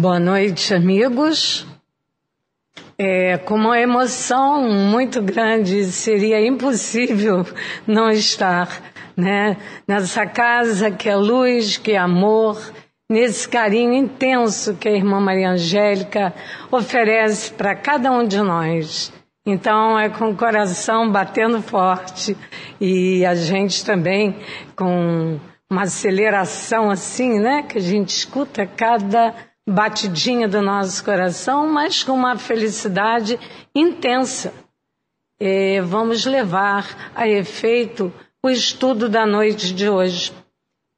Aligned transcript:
Boa 0.00 0.18
noite, 0.18 0.72
amigos. 0.72 1.66
É, 2.96 3.36
com 3.36 3.54
uma 3.54 3.78
emoção 3.78 4.62
muito 4.66 5.20
grande, 5.20 5.84
seria 5.84 6.40
impossível 6.40 7.44
não 7.86 8.08
estar 8.08 8.80
né? 9.14 9.58
nessa 9.86 10.24
casa 10.24 10.90
que 10.90 11.06
é 11.06 11.14
luz, 11.14 11.76
que 11.76 11.92
é 11.92 11.98
amor, 11.98 12.72
nesse 13.10 13.46
carinho 13.46 13.92
intenso 13.92 14.74
que 14.74 14.88
a 14.88 14.92
irmã 14.92 15.20
Maria 15.20 15.50
Angélica 15.50 16.32
oferece 16.72 17.52
para 17.52 17.74
cada 17.74 18.10
um 18.10 18.26
de 18.26 18.38
nós. 18.38 19.12
Então 19.44 20.00
é 20.00 20.08
com 20.08 20.30
o 20.30 20.34
coração 20.34 21.12
batendo 21.12 21.60
forte 21.60 22.34
e 22.80 23.22
a 23.26 23.34
gente 23.34 23.84
também 23.84 24.34
com 24.74 25.38
uma 25.70 25.82
aceleração 25.82 26.90
assim, 26.90 27.38
né? 27.38 27.62
Que 27.64 27.76
a 27.76 27.82
gente 27.82 28.08
escuta 28.08 28.66
cada 28.66 29.34
batidinha 29.70 30.48
do 30.48 30.60
nosso 30.60 31.04
coração, 31.04 31.66
mas 31.68 32.02
com 32.02 32.12
uma 32.12 32.36
felicidade 32.36 33.38
intensa. 33.74 34.52
E 35.38 35.80
vamos 35.80 36.26
levar 36.26 37.12
a 37.14 37.28
efeito 37.28 38.12
o 38.42 38.50
estudo 38.50 39.08
da 39.08 39.24
noite 39.24 39.72
de 39.72 39.88
hoje. 39.88 40.32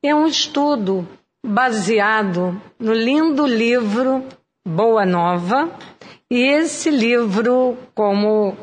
É 0.02 0.14
um 0.14 0.26
estudo 0.26 1.06
baseado 1.44 2.60
no 2.78 2.92
lindo 2.92 3.46
livro 3.46 4.24
Boa 4.66 5.04
Nova, 5.04 5.70
e 6.30 6.40
esse 6.40 6.90
livro, 6.90 7.76
como 7.94 8.56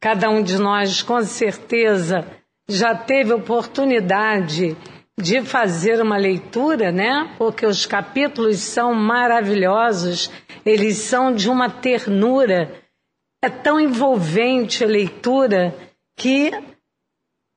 cada 0.00 0.28
um 0.28 0.42
de 0.42 0.58
nós 0.58 1.02
com 1.02 1.22
certeza 1.22 2.26
já 2.68 2.94
teve 2.94 3.32
oportunidade 3.32 4.76
de 4.76 4.95
fazer 5.44 6.00
uma 6.02 6.16
leitura, 6.16 6.92
né? 6.92 7.34
Porque 7.38 7.64
os 7.64 7.86
capítulos 7.86 8.58
são 8.58 8.94
maravilhosos, 8.94 10.30
eles 10.64 10.98
são 10.98 11.34
de 11.34 11.48
uma 11.48 11.70
ternura, 11.70 12.82
é 13.42 13.48
tão 13.48 13.80
envolvente 13.80 14.84
a 14.84 14.86
leitura 14.86 15.74
que 16.16 16.50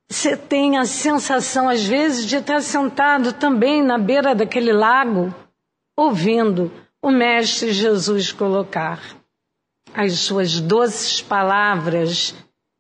você 0.10 0.36
tem 0.36 0.78
a 0.78 0.86
sensação, 0.86 1.70
às 1.70 1.86
vezes, 1.86 2.26
de 2.26 2.38
estar 2.38 2.62
sentado 2.62 3.34
também 3.34 3.84
na 3.84 3.98
beira 3.98 4.34
daquele 4.34 4.74
lago, 4.74 5.34
ouvindo 5.96 6.72
o 7.02 7.12
Mestre 7.12 7.72
Jesus 7.72 8.32
colocar 8.32 9.00
as 9.94 10.14
suas 10.14 10.60
doces 10.60 11.22
palavras, 11.22 12.34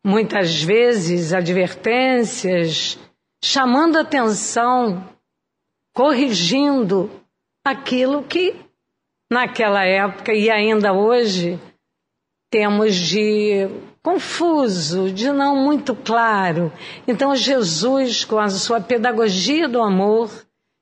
muitas 0.03 0.61
vezes 0.61 1.33
advertências, 1.33 2.97
chamando 3.43 3.97
atenção, 3.97 5.07
corrigindo 5.93 7.09
aquilo 7.65 8.23
que 8.23 8.55
naquela 9.31 9.83
época 9.83 10.33
e 10.33 10.49
ainda 10.49 10.93
hoje 10.93 11.59
temos 12.51 12.95
de 12.95 13.69
confuso, 14.01 15.11
de 15.11 15.31
não 15.31 15.55
muito 15.55 15.95
claro. 15.95 16.71
Então 17.07 17.35
Jesus, 17.35 18.25
com 18.25 18.39
a 18.39 18.49
sua 18.49 18.81
pedagogia 18.81 19.67
do 19.67 19.81
amor, 19.81 20.31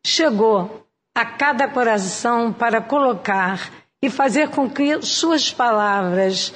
chegou 0.05 0.87
a 1.15 1.25
cada 1.25 1.67
coração 1.67 2.53
para 2.53 2.81
colocar 2.81 3.71
e 4.01 4.09
fazer 4.09 4.49
com 4.49 4.69
que 4.69 5.01
suas 5.01 5.51
palavras 5.51 6.53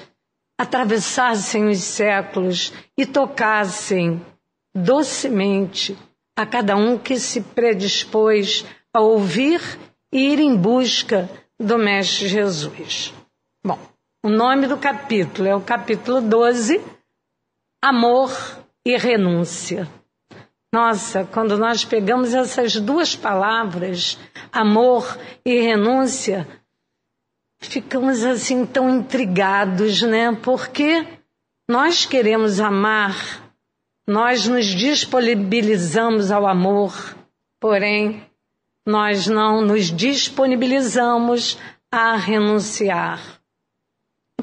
atravessassem 0.60 1.68
os 1.68 1.80
séculos 1.80 2.72
e 2.98 3.06
tocassem 3.06 4.24
docemente 4.74 5.98
a 6.36 6.46
cada 6.46 6.76
um 6.76 6.98
que 6.98 7.20
se 7.20 7.42
predispôs 7.42 8.66
a 8.94 9.00
ouvir 9.02 9.62
e 10.12 10.34
ir 10.34 10.40
em 10.40 10.56
busca 10.56 11.30
do 11.60 11.78
Mestre 11.78 12.28
Jesus. 12.28 13.14
Bom, 13.64 13.80
o 14.24 14.30
nome 14.30 14.68
do 14.68 14.78
capítulo 14.78 15.48
é 15.48 15.56
o 15.56 15.62
capítulo 15.62 16.22
12, 16.22 16.82
Amor 17.82 18.32
e 18.86 18.98
Renúncia. 18.98 19.90
Nossa, 20.74 21.26
quando 21.26 21.58
nós 21.58 21.84
pegamos 21.84 22.34
essas 22.34 22.78
duas 22.78 23.14
palavras, 23.14 24.18
amor 24.54 25.20
e 25.44 25.60
renúncia, 25.60 26.48
ficamos 27.60 28.24
assim 28.24 28.66
tão 28.66 28.90
intrigados, 28.90 30.02
né? 30.02 30.34
Porque 30.42 31.06
nós 31.70 32.06
queremos 32.06 32.62
amar 32.62 33.41
nós 34.08 34.48
nos 34.48 34.66
disponibilizamos 34.66 36.32
ao 36.32 36.48
amor, 36.48 37.16
porém, 37.60 38.26
nós 38.86 39.28
não 39.28 39.62
nos 39.62 39.86
disponibilizamos 39.86 41.58
a 41.92 42.16
renunciar. 42.16 43.42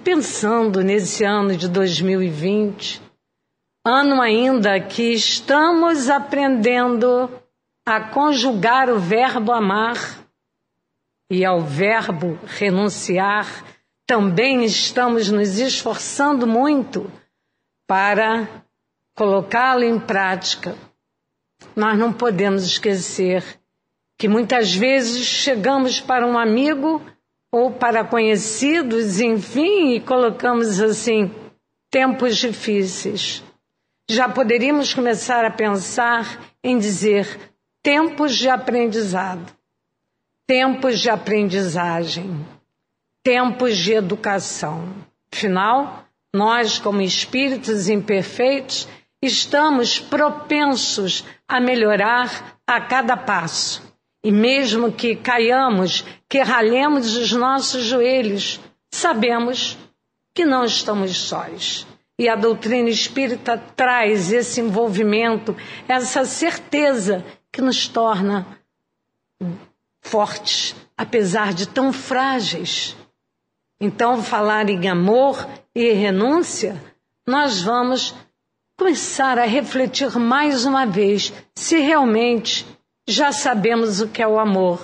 Pensando 0.05 0.83
nesse 0.83 1.25
ano 1.25 1.57
de 1.57 1.69
2020, 1.69 3.03
ano 3.85 4.23
ainda 4.23 4.79
que 4.81 5.13
estamos 5.13 6.09
aprendendo 6.09 7.29
a 7.85 8.01
conjugar 8.01 8.91
o 8.91 8.99
verbo 8.99 9.51
amar 9.51 9.97
e 11.31 11.45
ao 11.45 11.61
verbo 11.61 12.39
renunciar, 12.47 13.65
também 14.07 14.65
estamos 14.65 15.31
nos 15.31 15.59
esforçando 15.59 16.47
muito 16.47 17.11
para 17.87 18.49
colocá-lo 19.19 19.83
em 19.83 19.99
prática, 19.99 20.77
nós 21.75 21.99
não 21.99 22.13
podemos 22.13 22.63
esquecer 22.63 23.45
que 24.17 24.29
muitas 24.29 24.73
vezes 24.73 25.27
chegamos 25.27 26.01
para 26.01 26.25
um 26.25 26.39
amigo 26.39 27.03
ou 27.51 27.73
para 27.73 28.05
conhecidos, 28.05 29.21
enfim, 29.21 29.95
e 29.95 30.01
colocamos 30.01 30.81
assim 30.81 31.35
tempos 31.91 32.37
difíceis. 32.37 33.43
Já 34.09 34.29
poderíamos 34.29 34.95
começar 34.95 35.45
a 35.45 35.51
pensar 35.51 36.41
em 36.63 36.79
dizer 36.79 37.53
tempos 37.83 38.37
de 38.37 38.49
aprendizado, 38.49 39.53
tempos 40.47 41.01
de 41.01 41.11
aprendizagem, 41.11 42.47
tempos 43.25 43.77
de 43.77 43.95
educação. 43.95 44.95
Afinal, 45.33 46.05
nós, 46.33 46.79
como 46.79 47.01
espíritos 47.01 47.89
imperfeitos, 47.89 48.89
estamos 49.23 49.99
propensos 49.99 51.25
a 51.47 51.61
melhorar 51.61 52.59
a 52.67 52.81
cada 52.81 53.17
passo. 53.17 53.83
E 54.23 54.31
mesmo 54.31 54.93
que 54.93 55.17
caiamos, 55.17 56.05
que 56.29 56.41
ralhemos 56.43 57.17
os 57.17 57.33
nossos 57.33 57.85
joelhos, 57.85 58.61
sabemos 58.91 59.79
que 60.35 60.45
não 60.45 60.65
estamos 60.65 61.17
sós. 61.17 61.87
E 62.19 62.29
a 62.29 62.35
doutrina 62.35 62.89
espírita 62.89 63.57
traz 63.77 64.33
esse 64.33 64.61
envolvimento, 64.61 65.57
essa 65.87 66.25
certeza 66.25 67.25
que 67.53 67.61
nos 67.61 67.87
torna 67.87 68.47
fortes, 70.01 70.75
apesar 70.97 71.53
de 71.53 71.69
tão 71.69 71.93
frágeis. 71.93 72.97
Então, 73.81 74.23
falar 74.23 74.69
em 74.69 74.89
amor 74.89 75.49
e 75.73 75.93
renúncia, 75.93 76.83
nós 77.27 77.63
vamos 77.63 78.15
começar 78.79 79.41
a 79.41 79.45
refletir 79.45 80.17
mais 80.21 80.65
uma 80.65 80.87
vez 80.87 81.33
se 81.53 81.81
realmente 81.81 82.65
já 83.09 83.33
sabemos 83.33 84.01
o 84.01 84.07
que 84.09 84.23
é 84.23 84.29
o 84.29 84.39
amor 84.39 84.81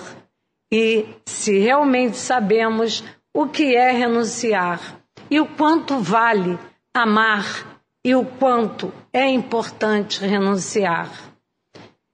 e 0.69 1.05
se 1.25 1.57
realmente 1.59 2.17
sabemos 2.17 3.01
o 3.33 3.47
que 3.47 3.73
é 3.73 3.91
renunciar 3.91 5.01
e 5.31 5.39
o 5.39 5.47
quanto 5.47 5.97
vale 5.99 6.59
amar 6.93 7.81
e 8.03 8.13
o 8.13 8.25
quanto 8.25 8.91
é 9.13 9.29
importante 9.29 10.19
renunciar. 10.19 11.09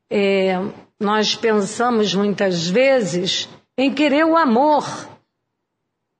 É, 0.07 0.53
nós 0.99 1.35
pensamos 1.35 2.13
muitas 2.13 2.67
vezes 2.67 3.49
em 3.75 3.91
querer 3.91 4.23
o 4.23 4.37
amor, 4.37 4.85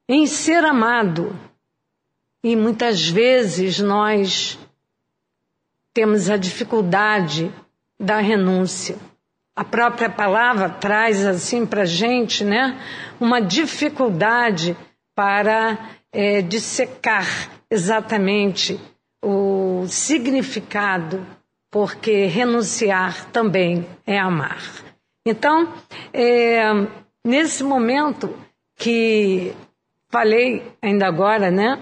em 0.10 0.26
ser 0.26 0.66
amado, 0.66 1.38
e 2.44 2.56
muitas 2.56 3.08
vezes 3.08 3.80
nós 3.80 4.58
temos 5.94 6.30
a 6.30 6.38
dificuldade 6.38 7.52
da 8.00 8.20
renúncia. 8.20 8.96
A 9.56 9.64
própria 9.64 10.10
palavra 10.10 10.70
traz 10.70 11.26
assim 11.26 11.66
para 11.66 11.82
a 11.84 11.86
gente, 11.86 12.44
né, 12.44 12.80
uma 13.20 13.40
dificuldade 13.42 14.76
para 15.14 15.78
é, 16.12 16.42
dissecar 16.42 17.28
exatamente 17.70 18.80
o 19.24 19.86
significado, 19.88 21.26
porque 21.70 22.26
renunciar 22.26 23.26
também 23.32 23.86
é 24.06 24.18
amar. 24.18 24.62
Então, 25.26 25.72
é, 26.12 26.64
nesse 27.24 27.64
momento 27.64 28.36
que 28.76 29.54
falei 30.10 30.64
ainda 30.82 31.08
agora, 31.08 31.52
né, 31.52 31.80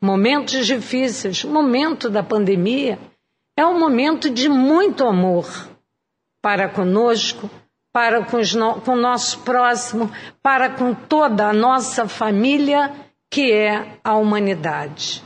momentos 0.00 0.66
difíceis, 0.66 1.44
momento 1.44 2.08
da 2.08 2.22
pandemia, 2.22 2.98
é 3.58 3.66
um 3.66 3.76
momento 3.76 4.30
de 4.30 4.48
muito 4.48 5.04
amor 5.04 5.68
para 6.40 6.68
conosco, 6.68 7.50
para 7.92 8.24
com, 8.24 8.38
no, 8.56 8.80
com 8.82 8.92
o 8.92 8.96
nosso 8.96 9.40
próximo, 9.40 10.12
para 10.40 10.70
com 10.70 10.94
toda 10.94 11.48
a 11.48 11.52
nossa 11.52 12.06
família, 12.06 12.94
que 13.28 13.50
é 13.50 13.98
a 14.04 14.14
humanidade. 14.14 15.24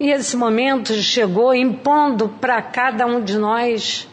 E 0.00 0.10
esse 0.10 0.36
momento 0.36 0.94
chegou 0.94 1.54
impondo 1.54 2.28
para 2.28 2.60
cada 2.60 3.06
um 3.06 3.22
de 3.22 3.38
nós 3.38 4.08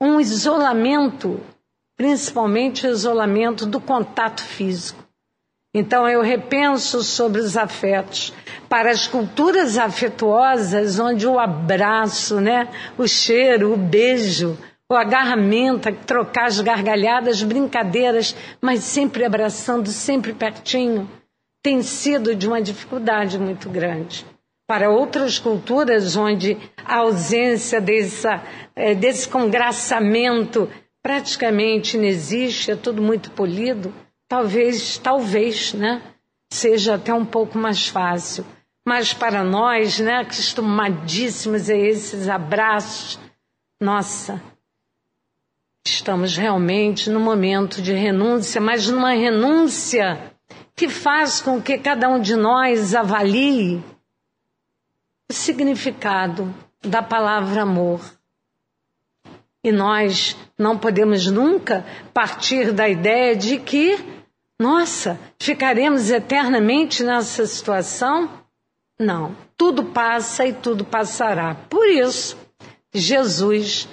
um 0.00 0.18
isolamento, 0.18 1.42
principalmente 1.94 2.86
o 2.86 2.90
isolamento 2.90 3.66
do 3.66 3.78
contato 3.78 4.42
físico. 4.42 5.04
Então 5.74 6.06
eu 6.06 6.20
repenso 6.20 7.02
sobre 7.02 7.40
os 7.40 7.56
afetos 7.56 8.34
para 8.68 8.90
as 8.90 9.06
culturas 9.06 9.78
afetuosas, 9.78 10.98
onde 10.98 11.26
o 11.26 11.38
abraço, 11.38 12.40
né, 12.40 12.68
o 12.98 13.08
cheiro, 13.08 13.72
o 13.72 13.76
beijo, 13.76 14.58
o 14.90 14.94
agarramento, 14.94 15.90
trocar 16.06 16.46
as 16.46 16.60
gargalhadas, 16.60 17.42
brincadeiras, 17.42 18.36
mas 18.60 18.84
sempre 18.84 19.24
abraçando, 19.24 19.88
sempre 19.88 20.34
pertinho, 20.34 21.08
tem 21.62 21.80
sido 21.82 22.34
de 22.34 22.46
uma 22.46 22.60
dificuldade 22.60 23.38
muito 23.38 23.70
grande. 23.70 24.26
Para 24.66 24.90
outras 24.90 25.38
culturas, 25.38 26.16
onde 26.16 26.58
a 26.84 26.96
ausência 26.96 27.80
dessa, 27.80 28.42
eh, 28.76 28.94
desse 28.94 29.26
congraçamento 29.26 30.68
praticamente 31.02 31.96
não 31.96 32.04
existe, 32.04 32.70
é 32.70 32.76
tudo 32.76 33.00
muito 33.00 33.30
polido, 33.30 33.92
talvez, 34.32 34.96
talvez, 34.96 35.74
né, 35.74 36.00
seja 36.50 36.94
até 36.94 37.12
um 37.12 37.22
pouco 37.24 37.58
mais 37.58 37.86
fácil. 37.86 38.46
Mas 38.82 39.12
para 39.12 39.44
nós, 39.44 40.00
né, 40.00 40.20
acostumadíssimos 40.20 41.68
a 41.68 41.76
esses 41.76 42.30
abraços, 42.30 43.20
nossa, 43.78 44.42
estamos 45.86 46.34
realmente 46.34 47.10
no 47.10 47.20
momento 47.20 47.82
de 47.82 47.92
renúncia, 47.92 48.58
mas 48.58 48.88
numa 48.88 49.12
renúncia 49.12 50.32
que 50.74 50.88
faz 50.88 51.42
com 51.42 51.60
que 51.60 51.76
cada 51.76 52.08
um 52.08 52.18
de 52.18 52.34
nós 52.34 52.94
avalie 52.94 53.84
o 55.30 55.34
significado 55.34 56.54
da 56.80 57.02
palavra 57.02 57.64
amor. 57.64 58.00
E 59.62 59.70
nós 59.70 60.34
não 60.58 60.78
podemos 60.78 61.26
nunca 61.26 61.84
partir 62.14 62.72
da 62.72 62.88
ideia 62.88 63.36
de 63.36 63.58
que 63.58 64.21
nossa, 64.62 65.18
ficaremos 65.40 66.08
eternamente 66.08 67.02
nessa 67.02 67.44
situação? 67.46 68.30
Não, 68.96 69.36
tudo 69.56 69.86
passa 69.86 70.46
e 70.46 70.52
tudo 70.52 70.84
passará. 70.84 71.56
Por 71.68 71.88
isso, 71.88 72.38
Jesus, 72.94 73.88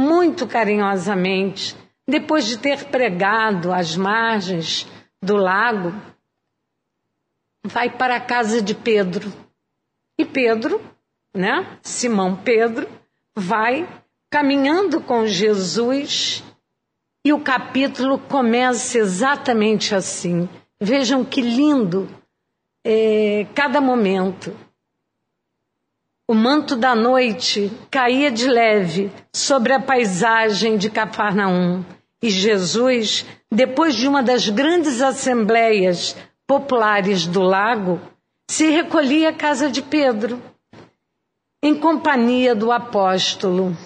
muito 0.00 0.46
carinhosamente, 0.46 1.76
depois 2.08 2.46
de 2.46 2.56
ter 2.56 2.84
pregado 2.86 3.70
às 3.70 3.96
margens 3.96 4.86
do 5.22 5.36
lago, 5.36 5.92
vai 7.62 7.90
para 7.90 8.16
a 8.16 8.20
casa 8.20 8.62
de 8.62 8.74
Pedro. 8.74 9.30
E 10.18 10.24
Pedro, 10.24 10.80
né, 11.34 11.78
Simão 11.82 12.34
Pedro, 12.34 12.88
vai 13.36 13.86
caminhando 14.30 15.02
com 15.02 15.26
Jesus 15.26 16.42
e 17.24 17.32
o 17.32 17.40
capítulo 17.40 18.18
começa 18.18 18.98
exatamente 18.98 19.94
assim. 19.94 20.48
Vejam 20.78 21.24
que 21.24 21.40
lindo 21.40 22.08
é, 22.84 23.46
cada 23.54 23.80
momento. 23.80 24.54
O 26.28 26.34
manto 26.34 26.76
da 26.76 26.94
noite 26.94 27.72
caía 27.90 28.30
de 28.30 28.46
leve 28.46 29.10
sobre 29.32 29.72
a 29.72 29.80
paisagem 29.80 30.76
de 30.76 30.90
Cafarnaum 30.90 31.84
e 32.22 32.30
Jesus, 32.30 33.26
depois 33.50 33.94
de 33.94 34.08
uma 34.08 34.22
das 34.22 34.48
grandes 34.48 35.02
assembleias 35.02 36.16
populares 36.46 37.26
do 37.26 37.42
lago, 37.42 38.00
se 38.50 38.70
recolhia 38.70 39.30
à 39.30 39.32
casa 39.32 39.70
de 39.70 39.82
Pedro, 39.82 40.42
em 41.62 41.74
companhia 41.74 42.54
do 42.54 42.70
apóstolo. 42.72 43.76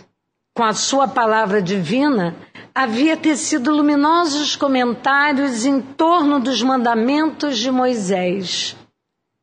Com 0.55 0.65
a 0.65 0.73
sua 0.73 1.07
palavra 1.07 1.63
divina, 1.63 2.37
havia 2.79 3.17
tecido 3.17 3.75
luminosos 3.75 4.55
comentários 4.55 5.67
em 5.67 5.81
torno 5.81 6.39
dos 6.39 6.63
mandamentos 6.63 7.59
de 7.59 7.73
Moisés. 7.73 8.77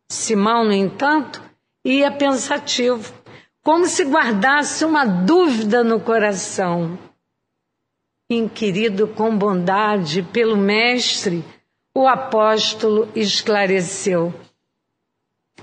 Simão, 0.10 0.64
no 0.64 0.72
entanto, 0.72 1.44
ia 1.84 2.10
pensativo, 2.10 3.14
como 3.62 3.88
se 3.88 4.06
guardasse 4.06 4.86
uma 4.86 5.04
dúvida 5.04 5.84
no 5.84 6.00
coração. 6.00 6.98
Inquirido 8.30 9.06
com 9.06 9.38
bondade 9.38 10.24
pelo 10.24 10.56
Mestre, 10.56 11.44
o 11.94 12.08
apóstolo 12.08 13.10
esclareceu: 13.14 14.34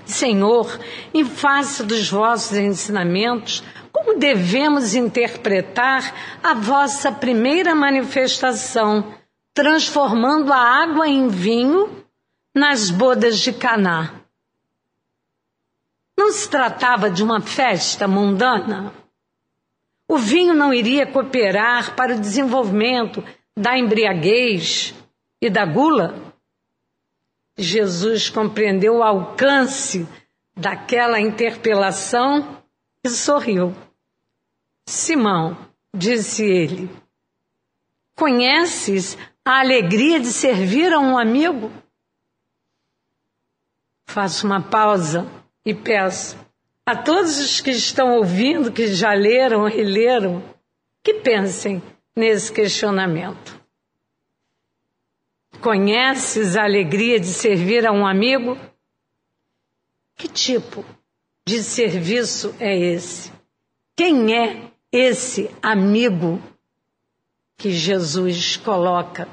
Senhor, 0.05 0.79
em 1.11 1.25
face 1.25 1.83
dos 1.83 2.07
vossos 2.07 2.55
ensinamentos, 2.55 3.63
como 4.03 4.19
devemos 4.19 4.93
interpretar 4.95 6.13
a 6.43 6.53
vossa 6.53 7.09
primeira 7.09 7.73
manifestação, 7.73 9.17
transformando 9.53 10.51
a 10.51 10.57
água 10.57 11.07
em 11.07 11.29
vinho 11.29 12.05
nas 12.53 12.89
bodas 12.89 13.39
de 13.39 13.53
Caná? 13.53 14.21
Não 16.17 16.31
se 16.33 16.49
tratava 16.49 17.09
de 17.09 17.23
uma 17.23 17.39
festa 17.39 18.05
mundana? 18.05 18.93
O 20.05 20.17
vinho 20.17 20.53
não 20.53 20.73
iria 20.73 21.07
cooperar 21.07 21.95
para 21.95 22.13
o 22.13 22.19
desenvolvimento 22.19 23.23
da 23.55 23.77
embriaguez 23.77 24.93
e 25.41 25.49
da 25.49 25.65
gula? 25.65 26.33
Jesus 27.57 28.29
compreendeu 28.29 28.97
o 28.97 29.03
alcance 29.03 30.05
daquela 30.55 31.21
interpelação 31.21 32.61
e 33.01 33.09
sorriu. 33.09 33.73
Simão, 34.85 35.57
disse 35.95 36.43
ele, 36.43 36.89
conheces 38.15 39.17
a 39.45 39.59
alegria 39.59 40.19
de 40.19 40.31
servir 40.31 40.91
a 40.93 40.99
um 40.99 41.17
amigo? 41.17 41.71
Faço 44.05 44.45
uma 44.45 44.61
pausa 44.61 45.27
e 45.65 45.73
peço 45.73 46.37
a 46.85 46.95
todos 46.95 47.39
os 47.39 47.61
que 47.61 47.71
estão 47.71 48.15
ouvindo, 48.17 48.71
que 48.71 48.87
já 48.87 49.13
leram, 49.13 49.63
releram, 49.65 50.43
que 51.01 51.15
pensem 51.15 51.81
nesse 52.15 52.51
questionamento. 52.51 53.61
Conheces 55.61 56.57
a 56.57 56.63
alegria 56.63 57.19
de 57.19 57.27
servir 57.27 57.87
a 57.87 57.91
um 57.91 58.05
amigo? 58.05 58.57
Que 60.17 60.27
tipo 60.27 60.85
de 61.47 61.63
serviço 61.63 62.53
é 62.59 62.77
esse? 62.77 63.31
Quem 63.95 64.35
é 64.35 64.72
esse 64.93 65.49
amigo 65.59 66.39
que 67.57 67.71
Jesus 67.71 68.55
coloca? 68.55 69.27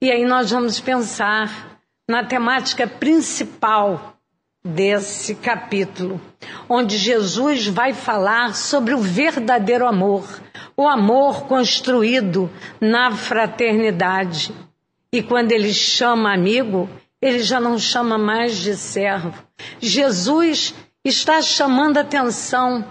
E 0.00 0.12
aí 0.12 0.24
nós 0.24 0.52
vamos 0.52 0.78
pensar 0.78 1.80
na 2.08 2.24
temática 2.24 2.86
principal 2.86 4.16
desse 4.64 5.34
capítulo, 5.34 6.20
onde 6.68 6.96
Jesus 6.96 7.66
vai 7.66 7.92
falar 7.92 8.54
sobre 8.54 8.94
o 8.94 8.98
verdadeiro 8.98 9.88
amor, 9.88 10.40
o 10.76 10.86
amor 10.86 11.46
construído 11.48 12.48
na 12.80 13.10
fraternidade. 13.10 14.54
E 15.12 15.20
quando 15.20 15.50
ele 15.50 15.74
chama 15.74 16.32
amigo, 16.32 16.88
ele 17.20 17.40
já 17.40 17.58
não 17.58 17.76
chama 17.76 18.16
mais 18.16 18.56
de 18.56 18.76
servo. 18.76 19.34
Jesus 19.80 20.74
está 21.04 21.42
chamando 21.42 21.98
atenção 21.98 22.84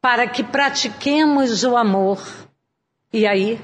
para 0.00 0.26
que 0.26 0.42
pratiquemos 0.42 1.62
o 1.64 1.76
amor. 1.76 2.20
E 3.12 3.26
aí, 3.26 3.60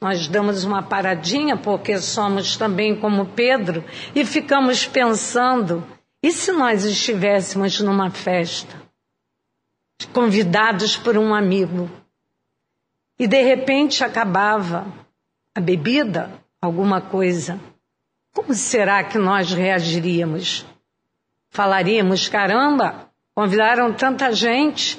nós 0.00 0.28
damos 0.28 0.64
uma 0.64 0.82
paradinha, 0.82 1.56
porque 1.56 1.98
somos 1.98 2.56
também 2.56 2.98
como 2.98 3.26
Pedro, 3.26 3.84
e 4.14 4.24
ficamos 4.24 4.86
pensando: 4.86 5.86
e 6.22 6.32
se 6.32 6.52
nós 6.52 6.84
estivéssemos 6.84 7.80
numa 7.80 8.10
festa, 8.10 8.82
convidados 10.12 10.96
por 10.96 11.16
um 11.16 11.34
amigo, 11.34 11.90
e 13.18 13.26
de 13.26 13.42
repente 13.42 14.02
acabava 14.04 14.86
a 15.54 15.60
bebida, 15.60 16.32
alguma 16.60 17.00
coisa? 17.00 17.60
Como 18.32 18.52
será 18.54 19.04
que 19.04 19.18
nós 19.18 19.52
reagiríamos? 19.52 20.66
Falaríamos: 21.50 22.28
caramba, 22.28 23.10
convidaram 23.34 23.92
tanta 23.92 24.32
gente 24.32 24.98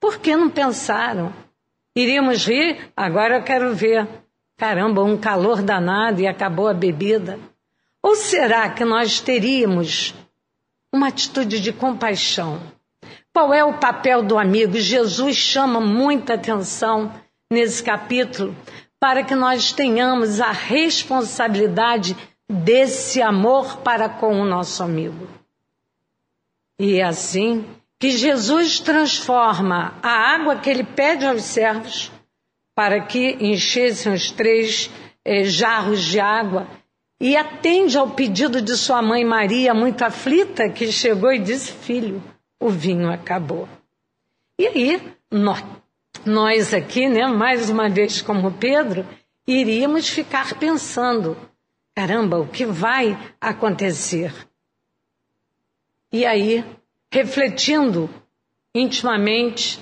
por 0.00 0.18
que 0.18 0.36
não 0.36 0.48
pensaram? 0.48 1.32
Iríamos 1.94 2.46
rir? 2.46 2.90
Agora 2.96 3.36
eu 3.38 3.42
quero 3.42 3.74
ver. 3.74 4.06
Caramba, 4.56 5.02
um 5.02 5.16
calor 5.16 5.62
danado 5.62 6.20
e 6.20 6.26
acabou 6.26 6.68
a 6.68 6.74
bebida. 6.74 7.38
Ou 8.02 8.14
será 8.14 8.70
que 8.70 8.84
nós 8.84 9.20
teríamos 9.20 10.14
uma 10.92 11.08
atitude 11.08 11.60
de 11.60 11.72
compaixão? 11.72 12.60
Qual 13.32 13.52
é 13.52 13.64
o 13.64 13.78
papel 13.78 14.22
do 14.22 14.38
amigo? 14.38 14.78
Jesus 14.78 15.36
chama 15.36 15.80
muita 15.80 16.34
atenção 16.34 17.12
nesse 17.50 17.82
capítulo 17.82 18.54
para 19.00 19.22
que 19.22 19.34
nós 19.34 19.72
tenhamos 19.72 20.40
a 20.40 20.50
responsabilidade 20.50 22.16
desse 22.48 23.22
amor 23.22 23.78
para 23.78 24.08
com 24.08 24.40
o 24.40 24.44
nosso 24.44 24.82
amigo. 24.82 25.28
E 26.78 26.96
é 26.96 27.04
assim 27.04 27.64
que 27.98 28.10
Jesus 28.10 28.78
transforma 28.78 29.98
a 30.02 30.34
água 30.34 30.56
que 30.56 30.70
ele 30.70 30.84
pede 30.84 31.26
aos 31.26 31.42
servos 31.42 32.12
para 32.74 33.00
que 33.00 33.36
enchessem 33.40 34.12
os 34.12 34.30
três 34.30 34.90
eh, 35.24 35.44
jarros 35.44 36.04
de 36.04 36.20
água 36.20 36.68
e 37.20 37.36
atende 37.36 37.98
ao 37.98 38.10
pedido 38.10 38.62
de 38.62 38.76
sua 38.76 39.02
mãe 39.02 39.24
Maria, 39.24 39.74
muito 39.74 40.04
aflita, 40.04 40.68
que 40.68 40.92
chegou 40.92 41.32
e 41.32 41.40
disse: 41.40 41.72
Filho, 41.72 42.22
o 42.60 42.68
vinho 42.68 43.10
acabou. 43.10 43.68
E 44.56 44.66
aí, 44.66 45.12
nós, 45.30 45.64
nós 46.24 46.72
aqui, 46.72 47.08
né, 47.08 47.26
mais 47.26 47.68
uma 47.68 47.88
vez 47.88 48.22
como 48.22 48.52
Pedro, 48.52 49.04
iríamos 49.46 50.08
ficar 50.08 50.54
pensando: 50.54 51.36
caramba, 51.96 52.38
o 52.38 52.46
que 52.46 52.64
vai 52.64 53.18
acontecer? 53.40 54.32
E 56.12 56.24
aí, 56.24 56.64
refletindo 57.12 58.08
intimamente, 58.74 59.80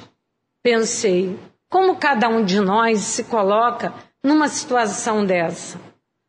pensei: 0.63 1.39
como 1.69 1.97
cada 1.97 2.29
um 2.29 2.45
de 2.45 2.61
nós 2.61 3.01
se 3.01 3.25
coloca 3.25 3.93
numa 4.23 4.49
situação 4.49 5.25
dessa? 5.25 5.81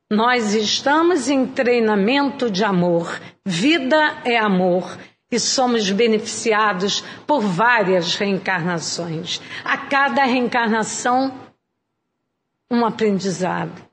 Nós 0.09 0.53
estamos 0.53 1.29
em 1.29 1.45
treinamento 1.45 2.49
de 2.49 2.63
amor. 2.63 3.19
Vida 3.45 4.21
é 4.23 4.37
amor 4.37 4.97
e 5.29 5.39
somos 5.39 5.91
beneficiados 5.91 7.01
por 7.25 7.41
várias 7.41 8.15
reencarnações. 8.15 9.41
A 9.65 9.77
cada 9.77 10.23
reencarnação, 10.23 11.33
um 12.71 12.85
aprendizado 12.85 13.86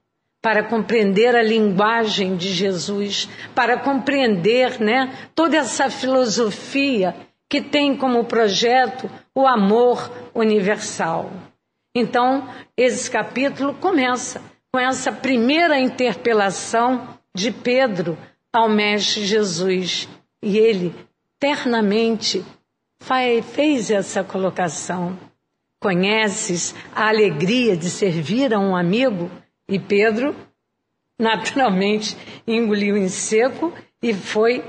para 0.44 0.62
compreender 0.62 1.34
a 1.34 1.42
linguagem 1.42 2.36
de 2.36 2.52
Jesus, 2.52 3.30
para 3.54 3.78
compreender, 3.78 4.78
né, 4.78 5.10
toda 5.34 5.56
essa 5.56 5.88
filosofia 5.88 7.16
que 7.48 7.62
tem 7.62 7.96
como 7.96 8.26
projeto 8.26 9.10
o 9.34 9.46
amor 9.46 10.12
universal. 10.34 11.32
Então, 11.94 12.46
esse 12.76 13.10
capítulo 13.10 13.72
começa 13.72 14.42
com 14.70 14.78
essa 14.78 15.10
primeira 15.10 15.80
interpelação 15.80 17.08
de 17.34 17.50
Pedro 17.50 18.18
ao 18.52 18.68
Mestre 18.68 19.24
Jesus. 19.24 20.06
E 20.42 20.58
ele 20.58 20.94
ternamente 21.40 22.44
fez 23.54 23.90
essa 23.90 24.22
colocação. 24.22 25.18
Conheces 25.80 26.74
a 26.94 27.08
alegria 27.08 27.74
de 27.74 27.88
servir 27.88 28.52
a 28.52 28.58
um 28.58 28.76
amigo? 28.76 29.30
E 29.68 29.78
Pedro, 29.78 30.34
naturalmente, 31.18 32.16
engoliu 32.46 32.96
em 32.96 33.08
seco 33.08 33.72
e 34.02 34.12
foi 34.12 34.62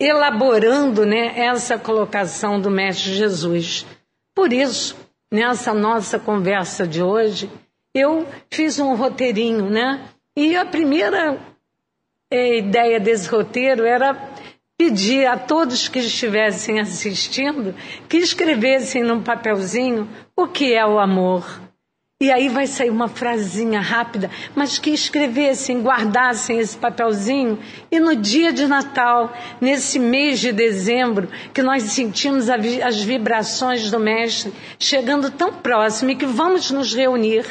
elaborando 0.00 1.04
né, 1.04 1.38
essa 1.38 1.78
colocação 1.78 2.60
do 2.60 2.70
Mestre 2.70 3.14
Jesus. 3.14 3.84
Por 4.34 4.52
isso, 4.52 4.96
nessa 5.30 5.74
nossa 5.74 6.18
conversa 6.18 6.86
de 6.86 7.02
hoje, 7.02 7.50
eu 7.92 8.26
fiz 8.50 8.78
um 8.78 8.94
roteirinho, 8.94 9.68
né? 9.68 10.08
E 10.36 10.56
a 10.56 10.64
primeira 10.64 11.38
é, 12.30 12.58
ideia 12.58 13.00
desse 13.00 13.28
roteiro 13.28 13.84
era 13.84 14.14
pedir 14.76 15.26
a 15.26 15.36
todos 15.36 15.88
que 15.88 15.98
estivessem 15.98 16.78
assistindo 16.78 17.74
que 18.08 18.18
escrevessem 18.18 19.02
num 19.02 19.20
papelzinho 19.20 20.08
o 20.36 20.46
que 20.46 20.72
é 20.72 20.86
o 20.86 21.00
amor. 21.00 21.60
E 22.20 22.32
aí 22.32 22.48
vai 22.48 22.66
sair 22.66 22.90
uma 22.90 23.06
frasinha 23.06 23.80
rápida, 23.80 24.28
mas 24.52 24.76
que 24.76 24.90
escrevessem, 24.90 25.80
guardassem 25.80 26.58
esse 26.58 26.76
papelzinho. 26.76 27.60
E 27.92 28.00
no 28.00 28.16
dia 28.16 28.52
de 28.52 28.66
Natal, 28.66 29.32
nesse 29.60 30.00
mês 30.00 30.40
de 30.40 30.50
dezembro, 30.50 31.28
que 31.54 31.62
nós 31.62 31.84
sentimos 31.84 32.48
as 32.50 33.00
vibrações 33.00 33.88
do 33.92 34.00
Mestre 34.00 34.52
chegando 34.80 35.30
tão 35.30 35.52
próximo 35.52 36.10
e 36.10 36.16
que 36.16 36.26
vamos 36.26 36.72
nos 36.72 36.92
reunir, 36.92 37.46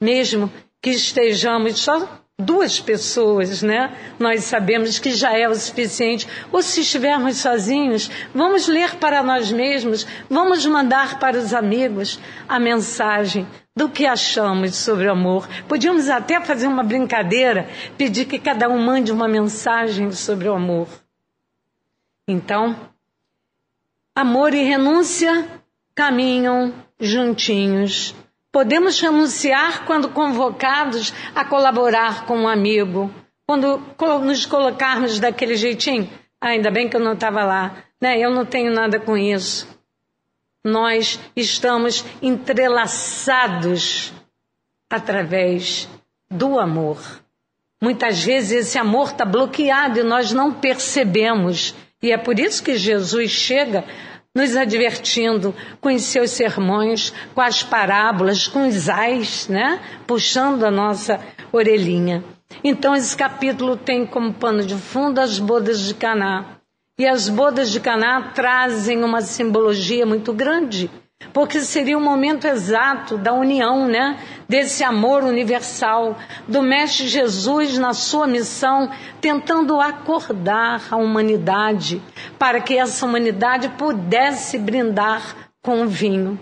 mesmo 0.00 0.52
que 0.80 0.90
estejamos 0.90 1.80
só 1.80 2.08
duas 2.38 2.78
pessoas, 2.78 3.60
né? 3.60 3.92
Nós 4.20 4.44
sabemos 4.44 5.00
que 5.00 5.10
já 5.10 5.36
é 5.36 5.48
o 5.48 5.54
suficiente. 5.56 6.28
Ou 6.52 6.62
se 6.62 6.82
estivermos 6.82 7.38
sozinhos, 7.38 8.08
vamos 8.32 8.68
ler 8.68 8.94
para 8.98 9.20
nós 9.20 9.50
mesmos, 9.50 10.06
vamos 10.30 10.64
mandar 10.64 11.18
para 11.18 11.36
os 11.36 11.52
amigos 11.52 12.20
a 12.48 12.60
mensagem 12.60 13.44
do 13.76 13.88
que 13.88 14.06
achamos 14.06 14.76
sobre 14.76 15.06
o 15.06 15.12
amor. 15.12 15.48
Podíamos 15.68 16.08
até 16.08 16.40
fazer 16.40 16.66
uma 16.66 16.82
brincadeira, 16.82 17.68
pedir 17.96 18.26
que 18.26 18.38
cada 18.38 18.68
um 18.68 18.78
mande 18.78 19.12
uma 19.12 19.28
mensagem 19.28 20.12
sobre 20.12 20.48
o 20.48 20.54
amor. 20.54 20.88
Então, 22.26 22.76
amor 24.14 24.54
e 24.54 24.62
renúncia 24.62 25.48
caminham 25.94 26.72
juntinhos 26.98 28.14
Podemos 28.52 29.00
renunciar 29.00 29.84
quando 29.86 30.08
convocados 30.08 31.14
a 31.36 31.44
colaborar 31.44 32.26
com 32.26 32.36
um 32.36 32.48
amigo, 32.48 33.08
quando 33.46 33.80
nos 34.24 34.44
colocarmos 34.44 35.20
daquele 35.20 35.54
jeitinho. 35.54 36.10
Ainda 36.40 36.68
bem 36.68 36.88
que 36.88 36.96
eu 36.96 37.00
não 37.00 37.12
estava 37.12 37.44
lá, 37.44 37.76
né? 38.00 38.18
Eu 38.18 38.30
não 38.30 38.44
tenho 38.44 38.72
nada 38.72 38.98
com 38.98 39.16
isso. 39.16 39.68
Nós 40.64 41.18
estamos 41.34 42.04
entrelaçados 42.20 44.12
através 44.90 45.88
do 46.30 46.58
amor. 46.58 46.98
Muitas 47.82 48.22
vezes 48.22 48.66
esse 48.66 48.78
amor 48.78 49.08
está 49.10 49.24
bloqueado 49.24 50.00
e 50.00 50.02
nós 50.02 50.32
não 50.32 50.52
percebemos. 50.52 51.74
E 52.02 52.12
é 52.12 52.18
por 52.18 52.38
isso 52.38 52.62
que 52.62 52.76
Jesus 52.76 53.30
chega 53.30 53.84
nos 54.34 54.54
advertindo 54.54 55.54
com 55.80 55.92
os 55.92 56.02
seus 56.02 56.30
sermões, 56.30 57.12
com 57.34 57.40
as 57.40 57.62
parábolas, 57.62 58.46
com 58.46 58.68
os 58.68 58.88
ais, 58.88 59.48
né? 59.48 59.80
Puxando 60.06 60.64
a 60.64 60.70
nossa 60.70 61.18
orelhinha. 61.50 62.22
Então 62.62 62.94
esse 62.94 63.16
capítulo 63.16 63.76
tem 63.76 64.06
como 64.06 64.34
pano 64.34 64.62
de 64.62 64.74
fundo 64.74 65.18
as 65.18 65.38
bodas 65.38 65.80
de 65.80 65.94
Caná. 65.94 66.59
E 67.00 67.08
as 67.08 67.30
bodas 67.30 67.72
de 67.72 67.80
Caná 67.80 68.30
trazem 68.34 69.02
uma 69.02 69.22
simbologia 69.22 70.04
muito 70.04 70.34
grande 70.34 70.90
porque 71.32 71.62
seria 71.62 71.96
o 71.96 72.00
momento 72.00 72.46
exato 72.46 73.16
da 73.16 73.32
união, 73.32 73.88
né? 73.88 74.18
Desse 74.46 74.84
amor 74.84 75.24
universal, 75.24 76.18
do 76.46 76.60
Mestre 76.60 77.08
Jesus 77.08 77.78
na 77.78 77.94
sua 77.94 78.26
missão, 78.26 78.90
tentando 79.18 79.80
acordar 79.80 80.88
a 80.90 80.96
humanidade, 80.96 82.02
para 82.38 82.60
que 82.60 82.76
essa 82.76 83.06
humanidade 83.06 83.70
pudesse 83.78 84.58
brindar 84.58 85.50
com 85.62 85.80
o 85.84 85.88
vinho. 85.88 86.38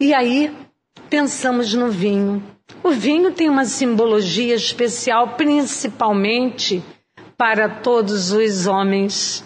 E 0.00 0.14
aí, 0.14 0.50
pensamos 1.10 1.74
no 1.74 1.90
vinho. 1.90 2.42
O 2.82 2.90
vinho 2.90 3.32
tem 3.32 3.50
uma 3.50 3.66
simbologia 3.66 4.54
especial, 4.54 5.34
principalmente 5.36 6.82
para 7.36 7.68
todos 7.68 8.32
os 8.32 8.66
homens, 8.66 9.44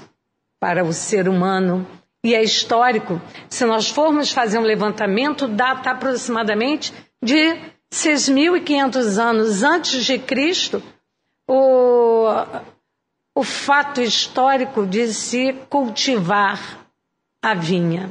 para 0.65 0.83
o 0.83 0.95
ser 0.95 1.29
humano 1.29 1.87
e 2.25 2.35
é 2.35 2.43
histórico. 2.43 3.21
Se 3.51 3.67
nós 3.67 3.91
formos 3.91 4.33
fazer 4.33 4.59
um 4.59 4.63
levantamento, 4.63 5.47
data 5.47 5.91
aproximadamente 5.91 6.91
de 7.23 7.61
6.500 7.93 9.19
anos 9.23 9.63
antes 9.63 10.07
de 10.07 10.19
Cristo, 10.19 10.83
o, 11.47 12.25
o 13.35 13.45
fato 13.45 14.01
histórico 14.01 14.87
de 14.87 15.13
se 15.13 15.53
cultivar 15.69 16.59
a 17.43 17.53
vinha. 17.53 18.09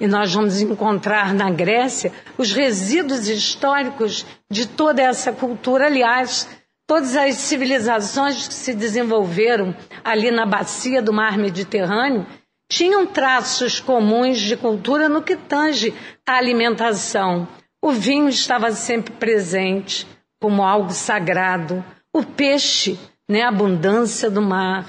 E 0.00 0.08
nós 0.08 0.34
vamos 0.34 0.60
encontrar 0.60 1.32
na 1.32 1.52
Grécia 1.52 2.12
os 2.36 2.52
resíduos 2.52 3.28
históricos 3.28 4.26
de 4.50 4.66
toda 4.66 5.02
essa 5.02 5.30
cultura. 5.30 5.86
Aliás, 5.86 6.48
todas 6.90 7.14
as 7.14 7.36
civilizações 7.36 8.48
que 8.48 8.54
se 8.54 8.74
desenvolveram 8.74 9.72
ali 10.02 10.28
na 10.32 10.44
bacia 10.44 11.00
do 11.00 11.12
mar 11.12 11.38
Mediterrâneo 11.38 12.26
tinham 12.68 13.06
traços 13.06 13.78
comuns 13.78 14.40
de 14.40 14.56
cultura 14.56 15.08
no 15.08 15.22
que 15.22 15.36
tange 15.36 15.94
à 16.26 16.32
alimentação. 16.32 17.46
O 17.80 17.92
vinho 17.92 18.28
estava 18.28 18.72
sempre 18.72 19.14
presente 19.14 20.04
como 20.40 20.64
algo 20.64 20.90
sagrado, 20.90 21.84
o 22.12 22.24
peixe, 22.24 22.98
né, 23.28 23.42
a 23.42 23.50
abundância 23.50 24.28
do 24.28 24.42
mar, 24.42 24.84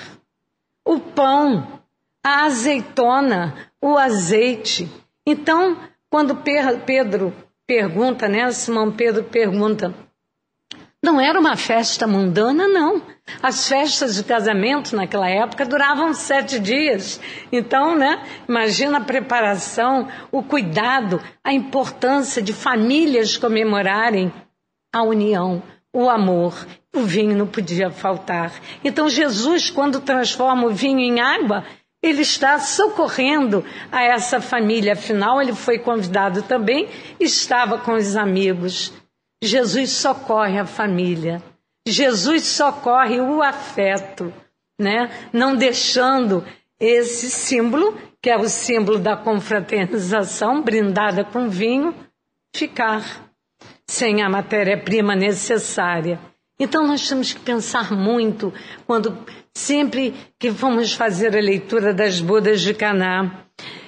o 0.84 1.00
pão, 1.00 1.84
a 2.24 2.46
azeitona, 2.46 3.54
o 3.80 3.96
azeite. 3.96 4.92
Então, 5.24 5.78
quando 6.10 6.42
Pedro 6.84 7.32
pergunta, 7.68 8.28
né, 8.28 8.52
Simão 8.52 8.92
Pedro 8.92 9.24
pergunta, 9.26 9.94
não 11.04 11.20
era 11.20 11.40
uma 11.40 11.58
festa 11.58 12.06
mundana, 12.06 12.68
não. 12.68 13.02
As 13.42 13.68
festas 13.68 14.16
de 14.16 14.24
casamento 14.24 14.96
naquela 14.96 15.28
época 15.28 15.66
duravam 15.66 16.14
sete 16.14 16.60
dias. 16.60 17.20
Então, 17.52 17.96
né? 17.96 18.24
Imagina 18.48 19.00
a 19.00 19.04
preparação, 19.04 20.08
o 20.32 20.44
cuidado, 20.44 21.20
a 21.44 21.52
importância 21.52 22.42
de 22.42 22.54
famílias 22.54 23.36
comemorarem 23.36 24.32
a 24.94 25.02
união, 25.02 25.64
o 25.92 26.08
amor. 26.08 26.68
O 26.96 27.02
vinho 27.02 27.36
não 27.36 27.48
podia 27.48 27.90
faltar. 27.90 28.54
Então, 28.84 29.10
Jesus, 29.10 29.72
quando 29.72 30.02
transforma 30.02 30.68
o 30.68 30.74
vinho 30.74 31.00
em 31.00 31.20
água, 31.20 31.64
ele 32.04 32.22
está 32.22 32.60
socorrendo 32.60 33.64
a 33.92 34.04
essa 34.04 34.42
família. 34.42 34.94
Afinal, 34.94 35.42
ele 35.42 35.54
foi 35.54 35.80
convidado 35.80 36.44
também, 36.44 36.90
estava 37.20 37.78
com 37.78 37.94
os 37.94 38.16
amigos. 38.16 38.94
Jesus 39.42 39.92
socorre 39.92 40.60
a 40.60 40.66
família. 40.66 41.42
Jesus 41.88 42.44
socorre 42.46 43.20
o 43.20 43.42
afeto, 43.42 44.32
né? 44.80 45.10
Não 45.34 45.56
deixando 45.56 46.46
esse 46.80 47.30
símbolo, 47.30 47.98
que 48.22 48.30
é 48.30 48.38
o 48.38 48.48
símbolo 48.48 49.00
da 49.00 49.18
confraternização, 49.18 50.62
brindada 50.62 51.24
com 51.24 51.50
vinho, 51.50 51.96
ficar 52.56 53.32
sem 53.88 54.22
a 54.22 54.30
matéria-prima 54.30 55.16
necessária. 55.16 56.20
Então 56.60 56.86
nós 56.86 57.08
temos 57.08 57.34
que 57.34 57.40
pensar 57.40 57.92
muito 57.92 58.54
quando 58.86 59.18
sempre 59.54 60.14
que 60.38 60.52
vamos 60.52 60.94
fazer 60.94 61.36
a 61.36 61.42
leitura 61.42 61.92
das 61.94 62.22
bodas 62.22 62.62
de 62.62 62.74
Caná. 62.74 63.46